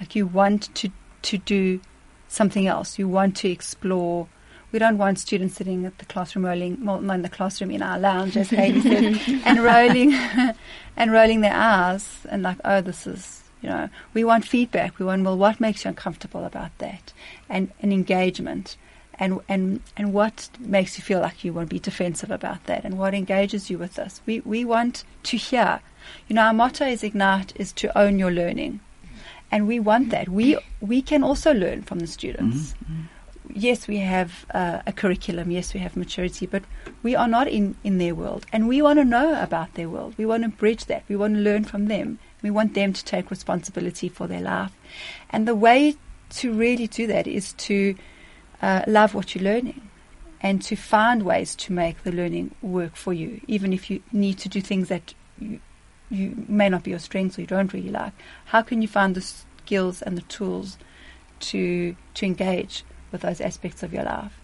[0.00, 0.90] like you want to
[1.22, 1.80] to do
[2.28, 2.98] something else.
[2.98, 4.28] You want to explore.
[4.72, 7.82] We don't want students sitting at the classroom rolling, well, not in the classroom, in
[7.82, 10.14] our lounge, as Haley said, and rolling,
[10.96, 14.98] and rolling their eyes and like, oh, this is, you know, we want feedback.
[14.98, 17.12] We want, well, what makes you uncomfortable about that?
[17.50, 18.78] And, and engagement.
[19.22, 22.84] And, and, and what makes you feel like you want to be defensive about that?
[22.84, 24.20] And what engages you with this?
[24.26, 25.80] We, we want to hear.
[26.26, 28.80] You know, our motto is Ignite is to own your learning.
[29.52, 30.28] And we want that.
[30.28, 32.74] We, we can also learn from the students
[33.54, 36.62] yes, we have uh, a curriculum, yes, we have maturity, but
[37.02, 38.46] we are not in, in their world.
[38.52, 40.14] And we want to know about their world.
[40.16, 41.04] We want to bridge that.
[41.08, 42.18] We want to learn from them.
[42.42, 44.72] We want them to take responsibility for their life.
[45.30, 45.96] And the way
[46.30, 47.94] to really do that is to
[48.62, 49.90] uh, love what you're learning
[50.40, 54.38] and to find ways to make the learning work for you, even if you need
[54.38, 55.60] to do things that you,
[56.10, 58.12] you may not be your strengths or you don't really like.
[58.46, 60.78] How can you find the skills and the tools
[61.40, 64.38] to to engage with those aspects of your life?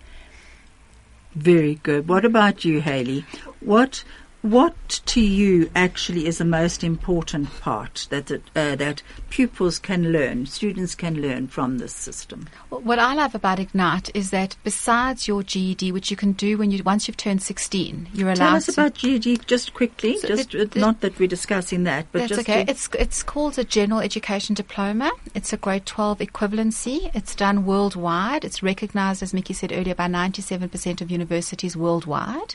[1.35, 2.09] Very good.
[2.09, 3.24] What about you, Haley?
[3.61, 4.04] What
[4.51, 10.47] what to you actually is the most important part that uh, that pupils can learn,
[10.47, 12.49] students can learn from this system?
[12.71, 16.71] What I love about Ignite is that besides your GED, which you can do when
[16.71, 20.17] you once you've turned 16, you're allowed Tell us about GED just quickly.
[20.19, 22.65] So just the- the- not that we're discussing that, but That's just okay.
[22.67, 25.11] It's it's called a general education diploma.
[25.35, 27.11] It's a grade 12 equivalency.
[27.15, 28.45] It's done worldwide.
[28.45, 32.55] It's recognized, as Micky said earlier, by 97% of universities worldwide.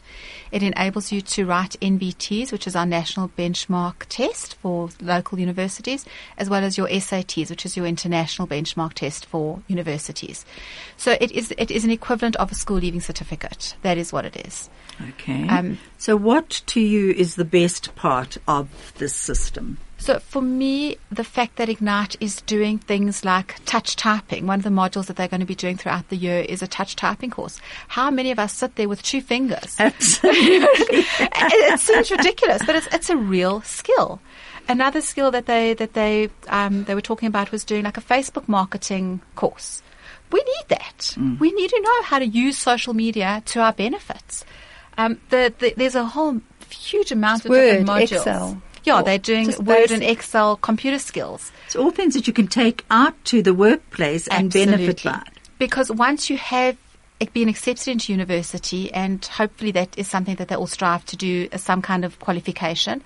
[0.52, 6.06] It enables you to write NBTs, which is our national benchmark test for local universities,
[6.38, 10.46] as well as your SATs, which is your international benchmark test for universities.
[10.98, 13.76] So it is it is an equivalent of a school leaving certificate.
[13.82, 14.70] That is what it is.
[15.10, 15.48] okay.
[15.50, 19.78] um, so, what to you is the best part of this system?
[20.04, 24.64] So for me, the fact that Ignite is doing things like touch typing, one of
[24.66, 27.30] the modules that they're going to be doing throughout the year is a touch typing
[27.30, 27.62] course.
[27.88, 29.78] How many of us sit there with two fingers?
[29.80, 29.94] it,
[30.26, 34.20] it seems ridiculous, but it's, it's a real skill.
[34.68, 38.02] Another skill that they that they um, they were talking about was doing like a
[38.02, 39.82] Facebook marketing course.
[40.34, 41.16] We need that.
[41.40, 44.44] We need to know how to use social media to our benefits.
[44.98, 48.18] Um, the, the, there's a whole huge amount of different modules.
[48.18, 48.62] Excel.
[48.84, 50.04] Yeah, they're doing Word and.
[50.04, 51.52] Excel computer skills.
[51.66, 55.12] It's all things that you can take out to the workplace and benefit Absolutely.
[55.12, 55.24] by.
[55.58, 56.78] Because once you have
[57.20, 61.16] it been accepted into university, and hopefully that is something that they all strive to
[61.16, 63.02] do as some kind of qualification,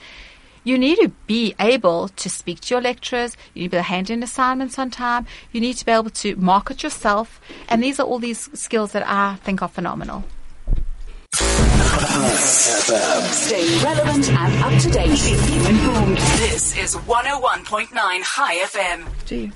[0.67, 3.37] You need to be able to speak to your lecturers.
[3.53, 5.25] You need to be able to hand in assignments on time.
[5.53, 7.39] You need to be able to market yourself.
[7.69, 10.25] And these are all these skills that I think are phenomenal.
[12.17, 15.15] Stay relevant and up to date.
[15.19, 16.17] Keep you informed.
[16.17, 17.89] This is 101.9
[18.23, 19.53] Chai FM.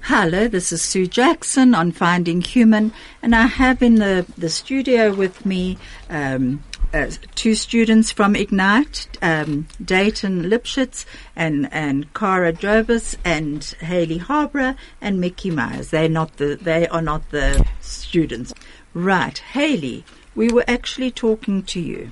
[0.00, 2.92] Hello, this is Sue Jackson on Finding Human,
[3.22, 5.78] and I have in the, the studio with me
[6.10, 14.18] um, uh, two students from Ignite, um, Dayton Lipschitz and, and Cara Drobus and Haley
[14.18, 15.90] Harborough and Micky Myers.
[15.90, 18.52] They're not the, they are not the students.
[18.94, 20.04] Right, Haley,
[20.34, 22.10] we were actually talking to you.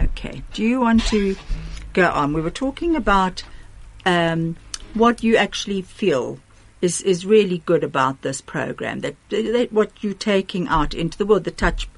[0.00, 1.36] Okay, do you want to
[1.92, 2.32] go on?
[2.32, 3.42] We were talking about
[4.06, 4.56] um,
[4.94, 6.38] what you actually feel
[6.80, 9.00] is is really good about this program.
[9.00, 11.88] That, that what you're taking out into the world, the touch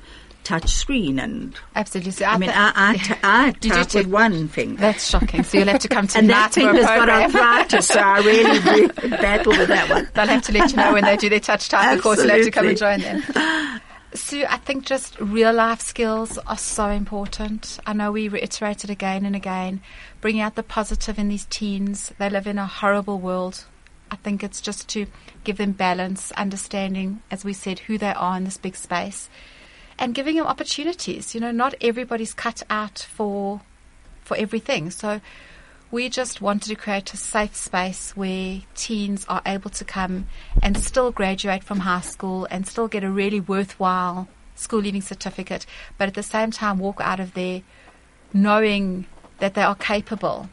[0.43, 2.13] touch screen and Absolutely.
[2.13, 4.81] So I mean, I I, t- I type with one finger.
[4.81, 5.43] That's shocking.
[5.43, 9.11] So you'll have to come to and that finger's got arthritis, so I really do
[9.11, 10.09] battle with that one.
[10.15, 11.97] They'll have to let you know when they do their touch type.
[11.97, 13.23] Of course, you'll have to come and join them.
[14.13, 17.79] Sue, I think just real life skills are so important.
[17.87, 19.81] I know we reiterate it again and again.
[20.21, 22.13] Bringing out the positive in these teens.
[22.19, 23.65] They live in a horrible world.
[24.11, 25.07] I think it's just to
[25.45, 29.31] give them balance, understanding, as we said, who they are in this big space,
[29.97, 31.33] and giving them opportunities.
[31.33, 33.61] You know, not everybody's cut out for
[34.25, 34.91] for everything.
[34.91, 35.21] So
[35.91, 40.27] we just wanted to create a safe space where teens are able to come
[40.63, 45.67] and still graduate from high school and still get a really worthwhile school leaving certificate,
[45.99, 47.63] but at the same time walk out of there
[48.33, 49.07] knowing
[49.39, 50.49] that they are capable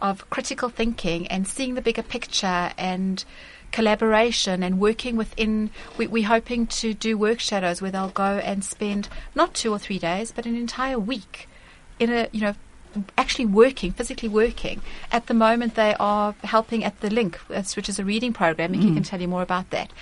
[0.00, 3.24] of critical thinking and seeing the bigger picture and
[3.70, 8.64] collaboration and working within we, we're hoping to do work shadows where they'll go and
[8.64, 11.48] spend not two or three days but an entire week
[12.00, 12.54] in a you know
[13.16, 14.80] actually working physically working
[15.12, 18.92] at the moment they are helping at the link which is a reading program Micky
[18.94, 19.92] can tell you more about that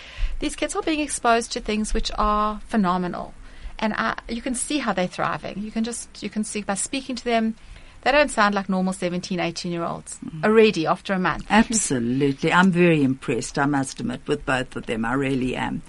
[0.41, 3.35] these kids are being exposed to things which are phenomenal
[3.79, 6.75] and uh, you can see how they're thriving you can just you can see by
[6.75, 7.55] speaking to them
[8.03, 12.53] they don't sound like normal 17 18 year olds already after a month Absolutely.
[12.53, 15.05] I'm very impressed, I must admit, with both of them.
[15.05, 15.83] I really am.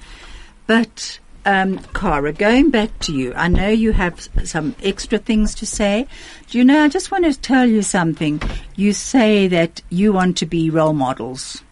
[0.68, 5.66] But, um, Cara, going back to you, I know you have some extra things to
[5.66, 6.08] say.
[6.50, 8.42] Do you know, I just want to tell you something.
[8.76, 11.64] You say that you want to be role models,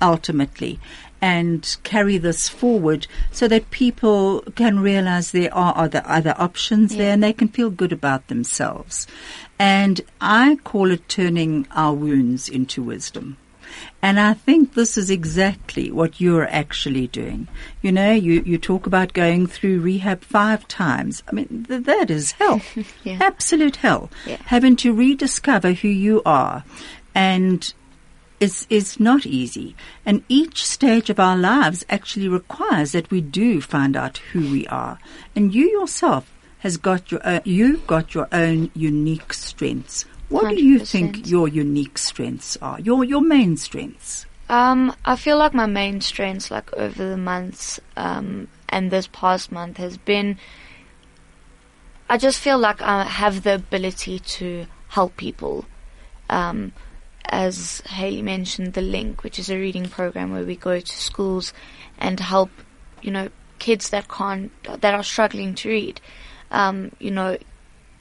[0.00, 0.78] ultimately,
[1.20, 7.12] and carry this forward so that people can realize there are other, other options there
[7.12, 9.06] and they can feel good about themselves.
[9.58, 13.38] And I call it turning our wounds into wisdom.
[14.02, 17.48] And I think this is exactly what you're actually doing.
[17.82, 21.22] You know, you, you talk about going through rehab five times.
[21.28, 22.60] I mean, th- that is hell.
[23.02, 23.18] Yeah.
[23.20, 24.10] Absolute hell.
[24.26, 24.38] Yeah.
[24.46, 26.64] Having to rediscover who you are.
[27.14, 27.72] And
[28.40, 29.76] is is not easy.
[30.04, 34.66] And each stage of our lives actually requires that we do find out who we
[34.68, 34.98] are.
[35.36, 40.04] And you yourself has got your own, you've got your own unique strengths.
[40.34, 42.80] What do you think your unique strengths are?
[42.80, 44.26] Your your main strengths?
[44.48, 49.52] Um, I feel like my main strengths, like over the months, um, and this past
[49.52, 50.38] month has been.
[52.08, 55.66] I just feel like I have the ability to help people.
[56.28, 56.72] Um,
[57.26, 61.52] as Haley mentioned, the Link, which is a reading program where we go to schools
[61.96, 62.50] and help,
[63.02, 63.28] you know,
[63.58, 66.00] kids that can't, that are struggling to read.
[66.50, 67.38] Um, you know,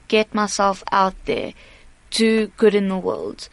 [0.08, 1.54] get myself out there,
[2.14, 3.50] do good in the world,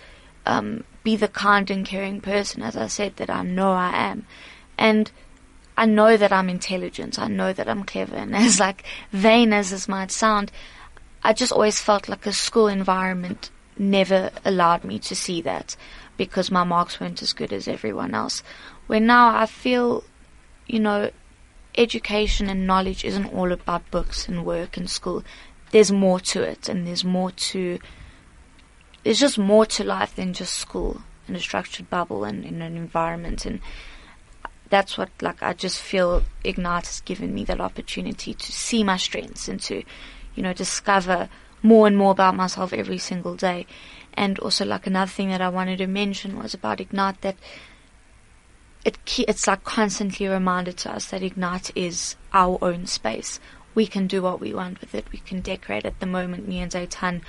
[0.46, 4.26] um, be the kind and caring person, as I said, that I know I am.
[4.76, 5.10] And
[5.76, 7.18] I know that I'm intelligent.
[7.18, 8.16] I know that I'm clever.
[8.16, 10.52] And as like vain as this might sound,
[11.22, 15.76] I just always felt like a school environment never allowed me to see that
[16.16, 18.42] because my marks weren't as good as everyone else.
[18.86, 20.04] Where now I feel,
[20.66, 21.10] you know,
[21.78, 25.24] education and knowledge isn't all about books and work and school.
[25.70, 27.78] There's more to it and there's more to
[29.02, 32.76] there's just more to life than just school and a structured bubble and in an
[32.76, 33.60] environment and
[34.70, 38.96] that's what like I just feel Ignite has given me that opportunity to see my
[38.96, 39.82] strengths and to,
[40.34, 41.28] you know, discover
[41.62, 43.66] more and more about myself every single day.
[44.14, 47.36] And also like another thing that I wanted to mention was about Ignite that
[48.84, 48.96] it
[49.28, 53.40] it's like constantly reminded to us that Ignite is our own space.
[53.74, 55.10] We can do what we want with it.
[55.12, 55.84] We can decorate.
[55.84, 57.22] At the moment, me and Zaytan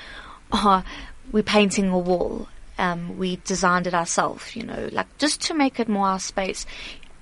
[0.52, 0.84] are
[1.32, 2.48] we're painting a wall.
[2.78, 6.66] Um, we designed it ourselves, you know, like just to make it more our space.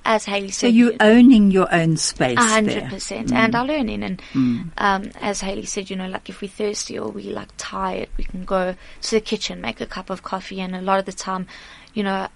[0.05, 3.59] as Haley said, So you owning your own space a hundred percent, and Mm.
[3.59, 4.71] our learning, and Mm.
[4.77, 8.23] um, as Haley said, you know, like if we're thirsty or we like tired, we
[8.23, 11.11] can go to the kitchen, make a cup of coffee, and a lot of the
[11.11, 11.45] time,
[11.93, 12.27] you know,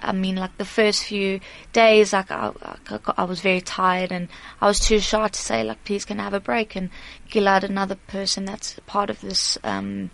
[0.00, 1.40] I mean, like the first few
[1.72, 2.50] days, like I,
[2.90, 4.28] I, I was very tired, and
[4.60, 6.74] I was too shy to say, like, please can I have a break?
[6.74, 6.90] And
[7.30, 10.10] Gilad, another person that's part of this um,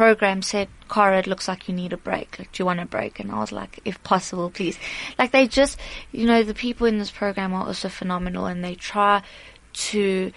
[0.00, 2.38] program, said, Cara, it looks like you need a break.
[2.38, 3.20] Like, do you want a break?
[3.20, 4.78] And I was like, if possible, please.
[5.18, 5.78] Like, they just,
[6.10, 9.22] you know, the people in this program are also phenomenal, and they try
[9.90, 10.32] to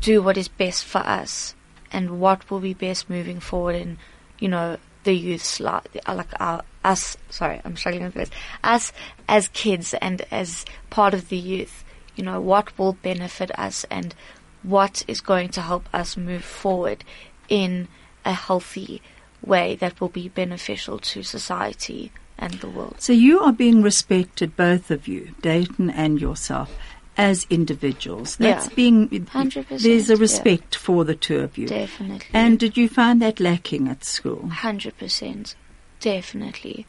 [0.00, 1.54] do what is best for us
[1.92, 3.98] and what will be best moving forward in,
[4.38, 8.30] you know, the youth's life, like our, us, sorry, I'm struggling with this,
[8.62, 8.90] us
[9.28, 11.84] as kids and as part of the youth,
[12.16, 14.14] you know, what will benefit us and
[14.62, 17.04] what is going to help us move forward
[17.50, 17.86] in
[18.24, 19.02] a healthy
[19.42, 22.96] way that will be beneficial to society and the world.
[22.98, 26.76] So you are being respected, both of you, Dayton and yourself,
[27.16, 28.36] as individuals.
[28.36, 28.74] That's Yeah.
[28.74, 30.20] being 100%, there's a yeah.
[30.20, 31.68] respect for the two of you.
[31.68, 32.26] Definitely.
[32.32, 34.48] And did you find that lacking at school?
[34.48, 35.54] Hundred percent,
[36.00, 36.86] definitely.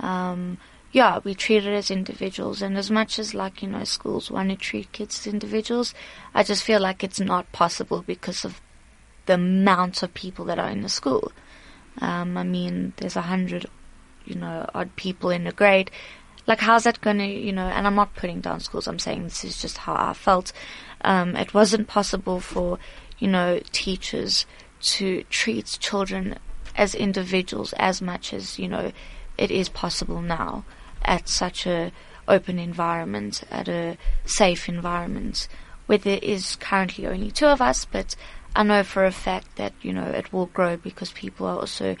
[0.00, 0.58] Um,
[0.90, 4.48] yeah, we treat it as individuals, and as much as like you know schools want
[4.48, 5.92] to treat kids as individuals,
[6.34, 8.60] I just feel like it's not possible because of
[9.28, 11.30] the amount of people that are in the school.
[12.00, 13.66] Um, I mean, there's a hundred,
[14.24, 15.90] you know, odd people in a grade.
[16.46, 17.68] Like, how's that going to, you know?
[17.68, 18.88] And I'm not putting down schools.
[18.88, 20.52] I'm saying this is just how I felt.
[21.02, 22.78] Um, it wasn't possible for,
[23.18, 24.46] you know, teachers
[24.80, 26.38] to treat children
[26.76, 28.92] as individuals as much as you know
[29.36, 30.64] it is possible now
[31.02, 31.92] at such a
[32.26, 35.48] open environment, at a safe environment,
[35.86, 38.14] where there is currently only two of us, but
[38.54, 41.96] I know for a fact that you know it will grow because people are also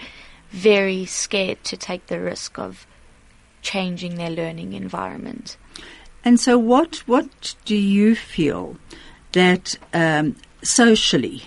[0.50, 2.86] very scared to take the risk of
[3.62, 5.56] changing their learning environment.
[6.24, 8.76] And so, what what do you feel
[9.32, 11.42] that um, socially?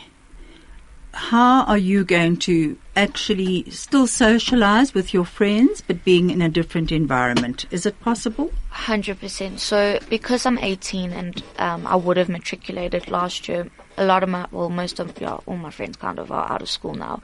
[1.14, 6.48] How are you going to actually still socialize with your friends, but being in a
[6.48, 7.66] different environment?
[7.70, 8.52] Is it possible?
[8.70, 9.60] Hundred percent.
[9.60, 14.30] So because I'm 18 and um, I would have matriculated last year, a lot of
[14.30, 17.22] my, well, most of yeah, all my friends kind of are out of school now,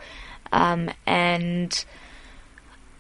[0.52, 1.86] um, and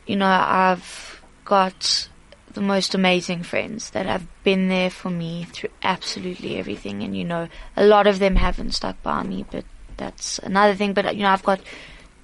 [0.05, 2.07] you know I've got
[2.53, 7.25] the most amazing friends that have been there for me through absolutely everything, and you
[7.25, 9.65] know a lot of them haven't stuck by me, but
[9.97, 10.93] that's another thing.
[10.93, 11.59] But you know I've got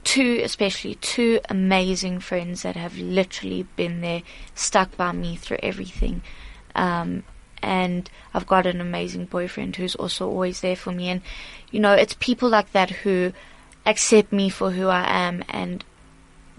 [0.04, 4.22] two, especially two amazing friends that have literally been there,
[4.56, 6.22] stuck by me through everything.
[6.76, 7.24] Um,
[7.62, 11.08] and I've got an amazing boyfriend who's also always there for me.
[11.10, 11.22] And,
[11.72, 13.32] you know, it's people like that who
[13.86, 15.84] accept me for who I am and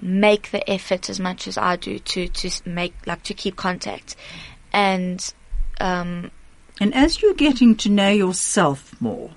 [0.00, 4.16] make the effort as much as I do to, to make, like, to keep contact.
[4.72, 5.32] And,
[5.80, 6.30] um,
[6.80, 9.32] And as you're getting to know yourself more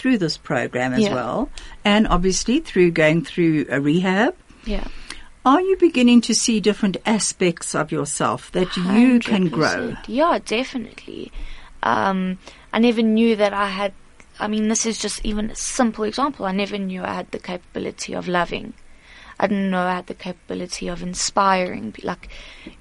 [0.00, 1.14] through this program as Yeah.
[1.14, 1.50] well,
[1.84, 4.34] and obviously through going through a rehab,
[4.64, 4.86] yeah.
[5.44, 9.94] are you beginning to see different aspects of yourself that you can grow?
[10.08, 11.30] Yeah, definitely.
[11.82, 12.38] Um,
[12.72, 13.92] I never knew that I had.
[14.38, 16.46] I mean, this is just even a simple example.
[16.46, 18.72] I never knew I had the capability of loving.
[19.38, 21.94] I didn't know I had the capability of inspiring.
[22.02, 22.28] Like,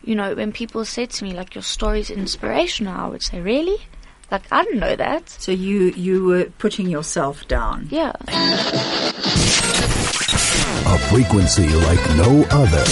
[0.03, 3.77] you know, when people said to me, like, your story's inspirational, I would say, really?
[4.31, 5.29] Like, I didn't know that.
[5.29, 7.87] So you you were putting yourself down.
[7.89, 8.13] Yeah.
[10.85, 12.83] A frequency like no other.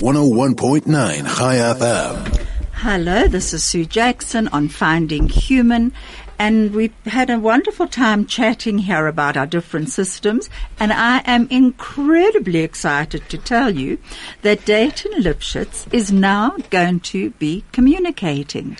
[0.00, 2.46] 101.9 Chai FM.
[2.72, 5.92] Hello, this is Sue Jackson on Finding Human.
[6.38, 10.50] And we've had a wonderful time chatting here about our different systems.
[10.78, 13.98] And I am incredibly excited to tell you
[14.42, 18.76] that Dayton Lipschitz is now going to be communicating.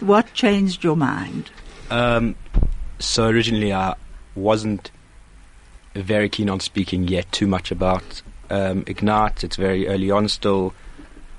[0.00, 1.50] What changed your mind?
[1.90, 2.34] Um,
[2.98, 3.94] so originally I
[4.34, 4.90] wasn't
[5.94, 9.44] very keen on speaking yet too much about um, Ignite.
[9.44, 10.74] It's very early on still.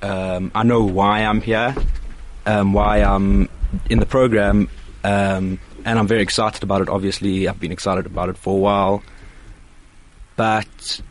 [0.01, 1.75] Um, I know why I'm here,
[2.45, 3.49] um, why I'm
[3.89, 4.69] in the program,
[5.03, 6.89] um, and I'm very excited about it.
[6.89, 9.03] Obviously, I've been excited about it for a while,
[10.35, 11.01] but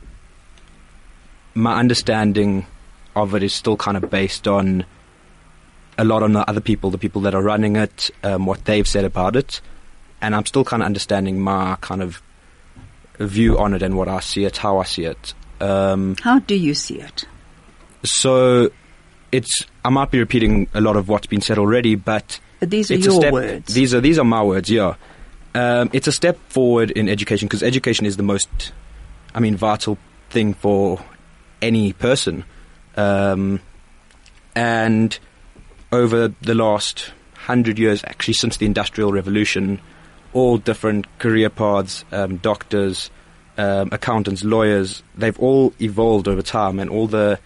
[1.54, 2.66] my understanding
[3.14, 4.84] of it is still kind of based on
[5.98, 8.86] a lot on the other people, the people that are running it, um, what they've
[8.86, 9.60] said about it,
[10.20, 12.22] and I'm still kind of understanding my kind of
[13.18, 15.34] view on it and what I see it, how I see it.
[15.60, 17.24] Um, How do you see it?
[18.04, 18.70] so
[19.32, 22.90] it's I might be repeating a lot of what's been said already, but But these
[22.90, 23.74] are it's your step, words.
[23.74, 24.70] These are these are my words.
[24.70, 24.94] Yeah,
[25.54, 28.48] um, it's a step forward in education because education is the most,
[29.34, 29.96] I mean, vital
[30.30, 31.00] thing for
[31.62, 32.44] any person,
[32.96, 33.60] um,
[34.54, 35.18] and
[35.92, 39.80] over the last hundred years, actually since the Industrial Revolution,
[40.32, 43.10] all different career paths, um, doctors,
[43.56, 47.38] um, accountants, lawyers, they've all evolved over time, and all the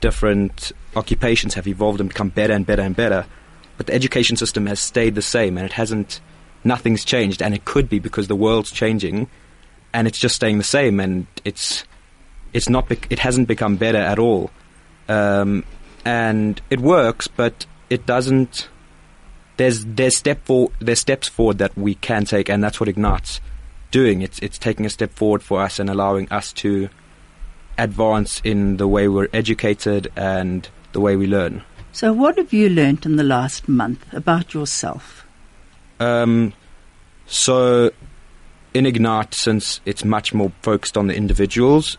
[0.00, 3.26] different occupations have evolved and become better and better and better.
[3.76, 6.20] But the education system has stayed the same, and it hasn't.
[6.64, 9.28] Nothing's changed, and it could be because the world's changing,
[9.94, 11.84] and it's just staying the same, and it's
[12.52, 12.88] it's not.
[12.88, 14.50] Bec- it hasn't become better at all,
[15.08, 15.64] um,
[16.04, 18.68] and it works, but it doesn't.
[19.56, 23.40] There's there's step for there's steps forward that we can take, and that's what Ignite's
[23.90, 24.22] doing.
[24.22, 26.88] It's it's taking a step forward for us and allowing us to
[27.76, 31.62] advance in the way we're educated and the way we learn.
[31.92, 35.26] So, what have you learnt in the last month about yourself?
[35.98, 36.52] Um,
[37.26, 37.90] so,
[38.74, 41.96] in Ignite, since it's much more focused on the individuals,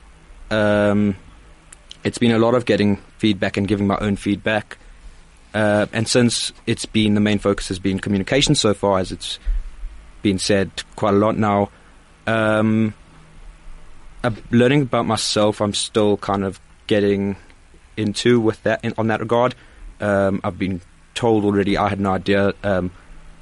[0.52, 1.16] um,
[2.04, 4.78] it's been a lot of getting feedback and giving my own feedback.
[5.54, 9.40] Uh, and since it's been the main focus has been communication so far, as it's
[10.22, 11.70] been said quite a lot now,
[12.28, 12.94] um,
[14.24, 17.36] uh, learning about myself, I'm still kind of getting
[17.98, 19.56] into with that in, on that regard.
[20.00, 20.82] Um, I've been
[21.16, 21.78] told already.
[21.78, 22.92] I had no idea um,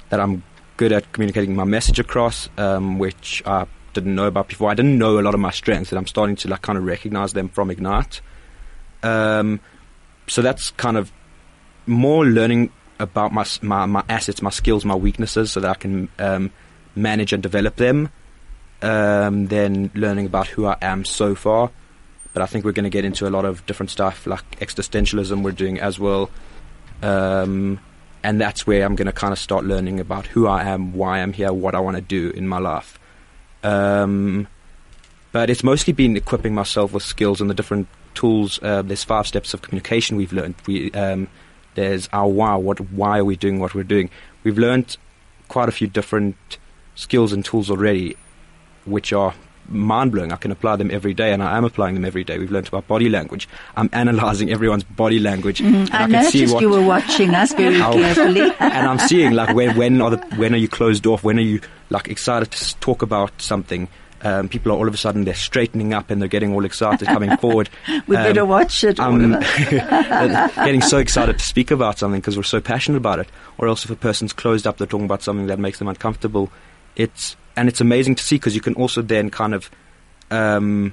[0.08, 0.42] that I'm
[0.76, 4.70] good at communicating my message across, um, which I didn't know about before.
[4.70, 6.84] I didn't know a lot of my strengths, and I'm starting to like kind of
[6.84, 8.20] recognize them from Ignite.
[9.02, 9.60] Um,
[10.26, 11.12] so that's kind of
[11.88, 16.08] more learning about my, my my assets, my skills, my weaknesses, so that I can
[16.18, 16.50] um,
[16.94, 18.10] manage and develop them.
[18.80, 21.70] Um, then learning about who I am so far.
[22.32, 25.42] But I think we're going to get into a lot of different stuff like existentialism.
[25.42, 26.30] We're doing as well.
[27.02, 27.80] Um,
[28.22, 31.20] and that's where I'm going to kind of start learning about who I am, why
[31.20, 32.98] I'm here, what I want to do in my life.
[33.62, 34.46] Um,
[35.32, 38.58] but it's mostly been equipping myself with skills and the different tools.
[38.62, 40.54] Uh, there's five steps of communication we've learned.
[40.66, 41.28] We, um,
[41.78, 42.56] there's our why.
[42.56, 44.10] What, why are we doing what we're doing?
[44.44, 44.96] We've learned
[45.48, 46.36] quite a few different
[46.94, 48.16] skills and tools already,
[48.84, 49.32] which are
[49.68, 50.32] mind blowing.
[50.32, 52.38] I can apply them every day, and I am applying them every day.
[52.38, 53.48] We've learned about body language.
[53.76, 55.60] I'm analyzing everyone's body language.
[55.60, 55.94] and Mm-hmm.
[55.94, 58.40] I, can see noticed what- you were watching us very carefully.
[58.60, 61.22] and I'm seeing like when when are the, when are you closed off?
[61.22, 61.60] When are you
[61.90, 63.88] like excited to talk about something?
[64.22, 67.06] Um, people are all of a sudden they're straightening up and they're getting all excited,
[67.06, 67.70] coming forward.
[68.08, 68.98] we Um, better watch it.
[68.98, 69.32] I'm
[69.70, 73.28] getting so excited to speak about something because we're so passionate about it.
[73.58, 76.50] Or else if a person's closed up, they're talking about something that makes them uncomfortable.
[76.96, 79.70] It's and it's amazing to see because you can also then kind of
[80.30, 80.92] um,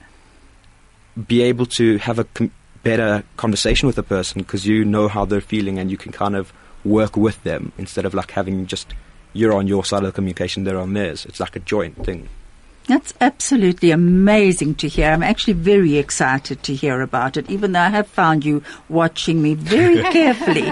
[1.27, 2.51] be able to have a com-
[2.83, 6.35] better conversation with a person because you know how they're feeling and you can kind
[6.35, 6.53] of
[6.83, 8.93] work with them instead of like having just
[9.33, 11.25] you're on your side of the communication, they're on theirs.
[11.25, 12.29] It's like a joint thing.
[12.87, 15.09] That's absolutely amazing to hear.
[15.09, 19.41] I'm actually very excited to hear about it, even though I have found you watching
[19.41, 20.71] me very carefully.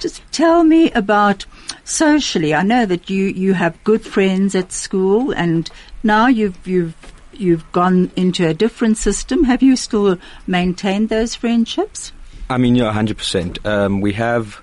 [0.00, 1.46] Just tell me about
[1.84, 2.52] socially.
[2.52, 5.70] I know that you, you have good friends at school, and
[6.02, 6.96] now you've you've
[7.32, 9.44] you've gone into a different system.
[9.44, 10.18] Have you still
[10.48, 12.12] maintained those friendships?
[12.50, 13.64] I mean, yeah, hundred percent.
[13.64, 14.62] Um, we have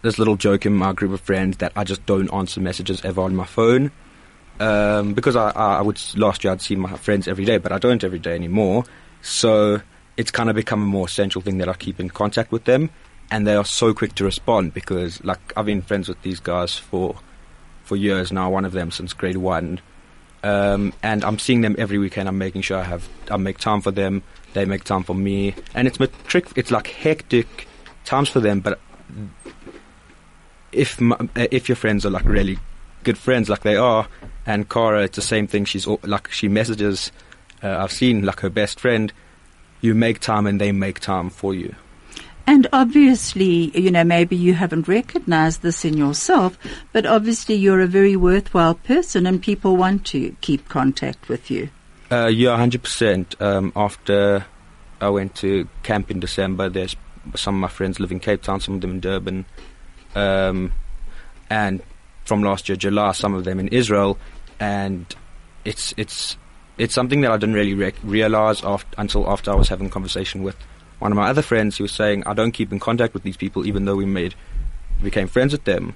[0.00, 3.20] this little joke in my group of friends that I just don't answer messages ever
[3.20, 3.90] on my phone
[4.60, 7.78] um, because I, I, would last year I'd see my friends every day, but I
[7.78, 8.84] don't every day anymore.
[9.22, 9.80] So
[10.16, 12.90] it's kind of become a more essential thing that I keep in contact with them,
[13.30, 16.76] and they are so quick to respond because, like, I've been friends with these guys
[16.76, 17.16] for
[17.84, 18.50] for years now.
[18.50, 19.80] One of them since grade one.
[20.42, 22.28] Um, and I'm seeing them every weekend.
[22.28, 24.22] I'm making sure I have I make time for them.
[24.52, 26.46] They make time for me, and it's trick.
[26.56, 27.68] It's like hectic
[28.04, 28.60] times for them.
[28.60, 28.78] But
[30.72, 32.58] if my, if your friends are like really
[33.06, 34.08] good friends, like they are,
[34.44, 35.64] and Cara, it's the same thing.
[35.64, 37.12] She's like she messages.
[37.62, 39.12] Uh, I've seen like her best friend.
[39.80, 41.74] You make time, and they make time for you.
[42.48, 46.58] And obviously, you know, maybe you haven't recognized this in yourself,
[46.92, 51.70] but obviously you're a very worthwhile person and people want to keep contact with you.
[52.10, 53.34] Uh, yeah, hundred percent.
[53.40, 54.46] Um, after
[55.00, 56.94] I went to camp in December, there's
[57.34, 59.44] some of my friends live in Cape Town, some of them in Durban,
[60.14, 60.72] um,
[61.50, 61.82] and
[62.26, 64.18] from last year July, some of them in Israel,
[64.60, 65.06] and
[65.64, 66.36] it's it's
[66.78, 69.90] it's something that I didn't really rec- realize after, until after I was having a
[69.90, 70.56] conversation with
[70.98, 71.76] one of my other friends.
[71.76, 74.34] He was saying I don't keep in contact with these people, even though we made
[75.02, 75.94] became friends with them.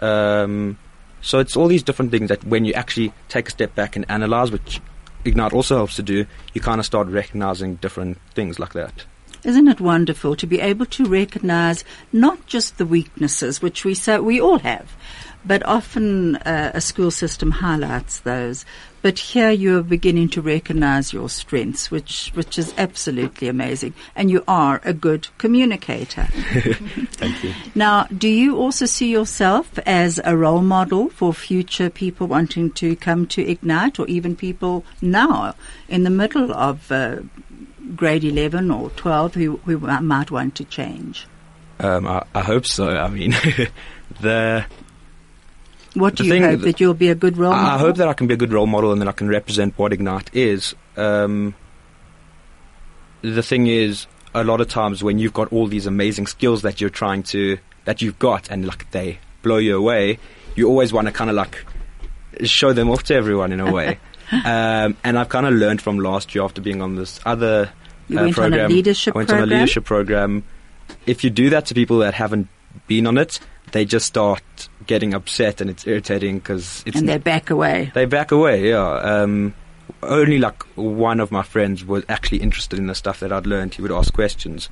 [0.00, 0.78] Um,
[1.20, 4.04] so it's all these different things that when you actually take a step back and
[4.08, 4.80] analyze, which
[5.24, 9.04] Ignite also helps to do, you kind of start recognizing different things like that.
[9.44, 14.20] Isn't it wonderful to be able to recognize not just the weaknesses, which we so
[14.20, 14.96] we all have,
[15.44, 18.64] but often uh, a school system highlights those.
[19.00, 24.28] But here you are beginning to recognize your strengths, which which is absolutely amazing, and
[24.30, 26.24] you are a good communicator.
[27.12, 27.54] Thank you.
[27.76, 32.96] Now, do you also see yourself as a role model for future people wanting to
[32.96, 35.54] come to Ignite, or even people now
[35.88, 37.18] in the middle of uh,
[37.94, 41.26] grade 11 or 12 who, who might want to change?
[41.80, 42.88] Um, I, I hope so.
[42.88, 43.30] I mean,
[44.20, 44.66] the
[45.94, 47.66] What do The you hope that- that you'll be a good role model?
[47.70, 49.74] I hope that I can be a good role model and that I can represent
[49.76, 50.74] what Ignite is.
[50.96, 51.54] Um,
[53.22, 56.80] the thing is, a lot of times when you've got all these amazing skills that
[56.80, 60.18] you're trying to, that you've got, and like they blow you away,
[60.54, 61.64] you always want to kind of like
[62.44, 63.98] show them off to everyone in a way.
[64.32, 67.70] um, and I've kind of learned from last year after being on this other
[68.08, 68.70] You uh, went on a program.
[68.70, 70.44] leadership I went on a leadership program.
[71.06, 72.48] If you do that to people that haven't
[72.86, 73.40] been on it,
[73.72, 74.42] they just start
[74.88, 77.92] getting upset and it's irritating because it's and they back away.
[77.94, 78.94] they back away, yeah.
[78.94, 79.54] Um,
[80.02, 83.74] only like one of my friends was actually interested in the stuff that I'd learned.
[83.74, 84.68] He would ask questions.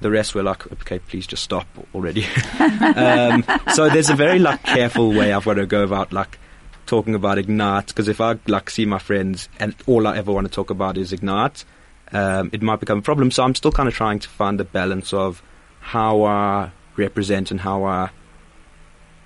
[0.00, 2.26] The rest were like, okay, please just stop already.
[2.58, 3.44] um,
[3.74, 6.38] so there's a very like careful way I've got to go about like
[6.86, 10.46] talking about Ignite because if I like see my friends and all I ever want
[10.46, 11.64] to talk about is Ignite,
[12.12, 13.30] um, it might become a problem.
[13.30, 15.42] So I'm still kind of trying to find the balance of
[15.80, 18.10] how I represent and how I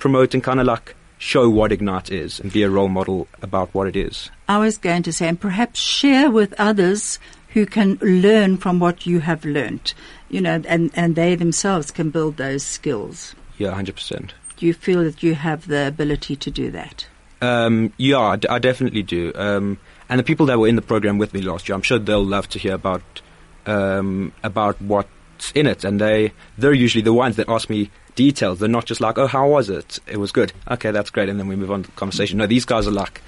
[0.04, 3.72] promote and kind of like show what Ignite is and be a role model about
[3.72, 4.30] what it is.
[4.46, 7.18] I was going to say, and perhaps share with others
[7.54, 9.94] who can learn from what you have learnt,
[10.28, 13.34] you know, and, and they themselves can build those skills.
[13.56, 14.34] Yeah, hundred percent.
[14.58, 17.06] Do you feel that you have the ability to do that?
[17.40, 19.32] Um, yeah, I, d- I definitely do.
[19.34, 19.78] Um,
[20.10, 22.22] and the people that were in the program with me last year, I'm sure they'll
[22.22, 23.22] love to hear about
[23.64, 25.08] um, about what's
[25.54, 25.84] in it.
[25.84, 28.58] And they they're usually the ones that ask me details.
[28.58, 29.98] They're not just like, "Oh, how was it?
[30.06, 30.52] It was good.
[30.70, 32.38] Okay, that's great." And then we move on to the conversation.
[32.38, 33.20] No, these guys are like,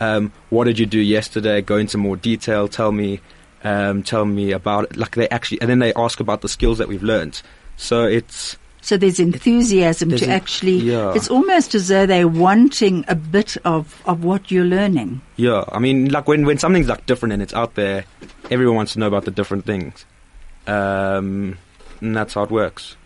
[0.00, 1.60] um, "What did you do yesterday?
[1.62, 2.68] Go into more detail.
[2.68, 3.20] Tell me,
[3.64, 6.78] um, tell me about it." Like they actually, and then they ask about the skills
[6.78, 7.40] that we've learned.
[7.76, 11.12] So it's So there's enthusiasm There's to en- actually, yeah.
[11.14, 15.20] it's almost as though they're wanting a bit of, of what you're learning.
[15.36, 18.04] Yeah, I mean, like when when something's like different and it's out there,
[18.50, 20.04] everyone wants to know about the different things,
[20.66, 21.58] um,
[22.00, 22.96] and that's how it works.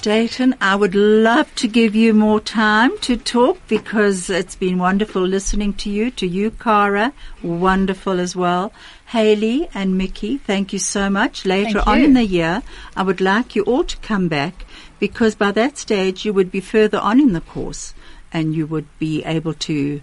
[0.00, 5.22] Dayton, I would love to give you more time to talk because it's been wonderful
[5.22, 6.12] listening to you.
[6.12, 7.12] To you, Cara,
[7.42, 8.72] wonderful as well.
[9.06, 11.44] Haley and Micky, thank you so much.
[11.44, 12.62] Later on in the year,
[12.94, 14.64] I would like you all to come back
[15.00, 17.92] because by that stage you would be further on in the course
[18.32, 20.00] and you would be able to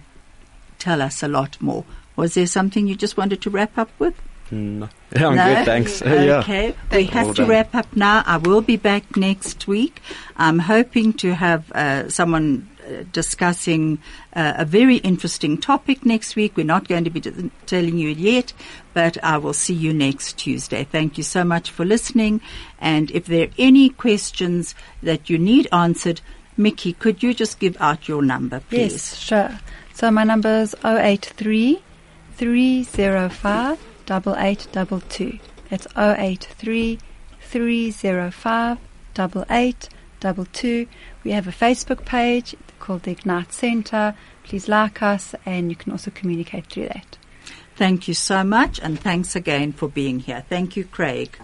[0.78, 1.84] tell us a lot more.
[2.16, 4.20] Was there something you just wanted to wrap up with?
[4.52, 4.88] No.
[5.16, 5.54] Yeah, I'm No?
[5.54, 6.02] good, thanks.
[6.04, 6.38] yeah.
[6.40, 7.50] Okay, we have Well to done.
[7.50, 8.22] wrap up now.
[8.26, 10.00] I will be back next week.
[10.36, 13.98] I'm hoping to have uh, someone uh, discussing
[14.34, 16.56] uh, a very interesting topic next week.
[16.56, 18.52] We're not going to be t- telling you yet,
[18.94, 20.84] but I will see you next Tuesday.
[20.84, 22.40] Thank you so much for listening.
[22.80, 26.20] And if there are any questions that you need answered,
[26.56, 28.92] Micky, could you just give out your number, please?
[28.92, 29.58] Yes, sure.
[29.94, 31.80] So my number is 083
[32.36, 33.78] 305
[34.10, 35.38] 8822.
[35.70, 36.98] That's 083
[37.40, 38.78] 305
[39.18, 40.86] 8822.
[41.24, 44.14] We have a Facebook page called the Ignite Center.
[44.44, 47.18] Please like us and you can also communicate through that.
[47.76, 50.42] Thank you so much, and thanks again for being here.
[50.48, 51.38] Thank you, Craig.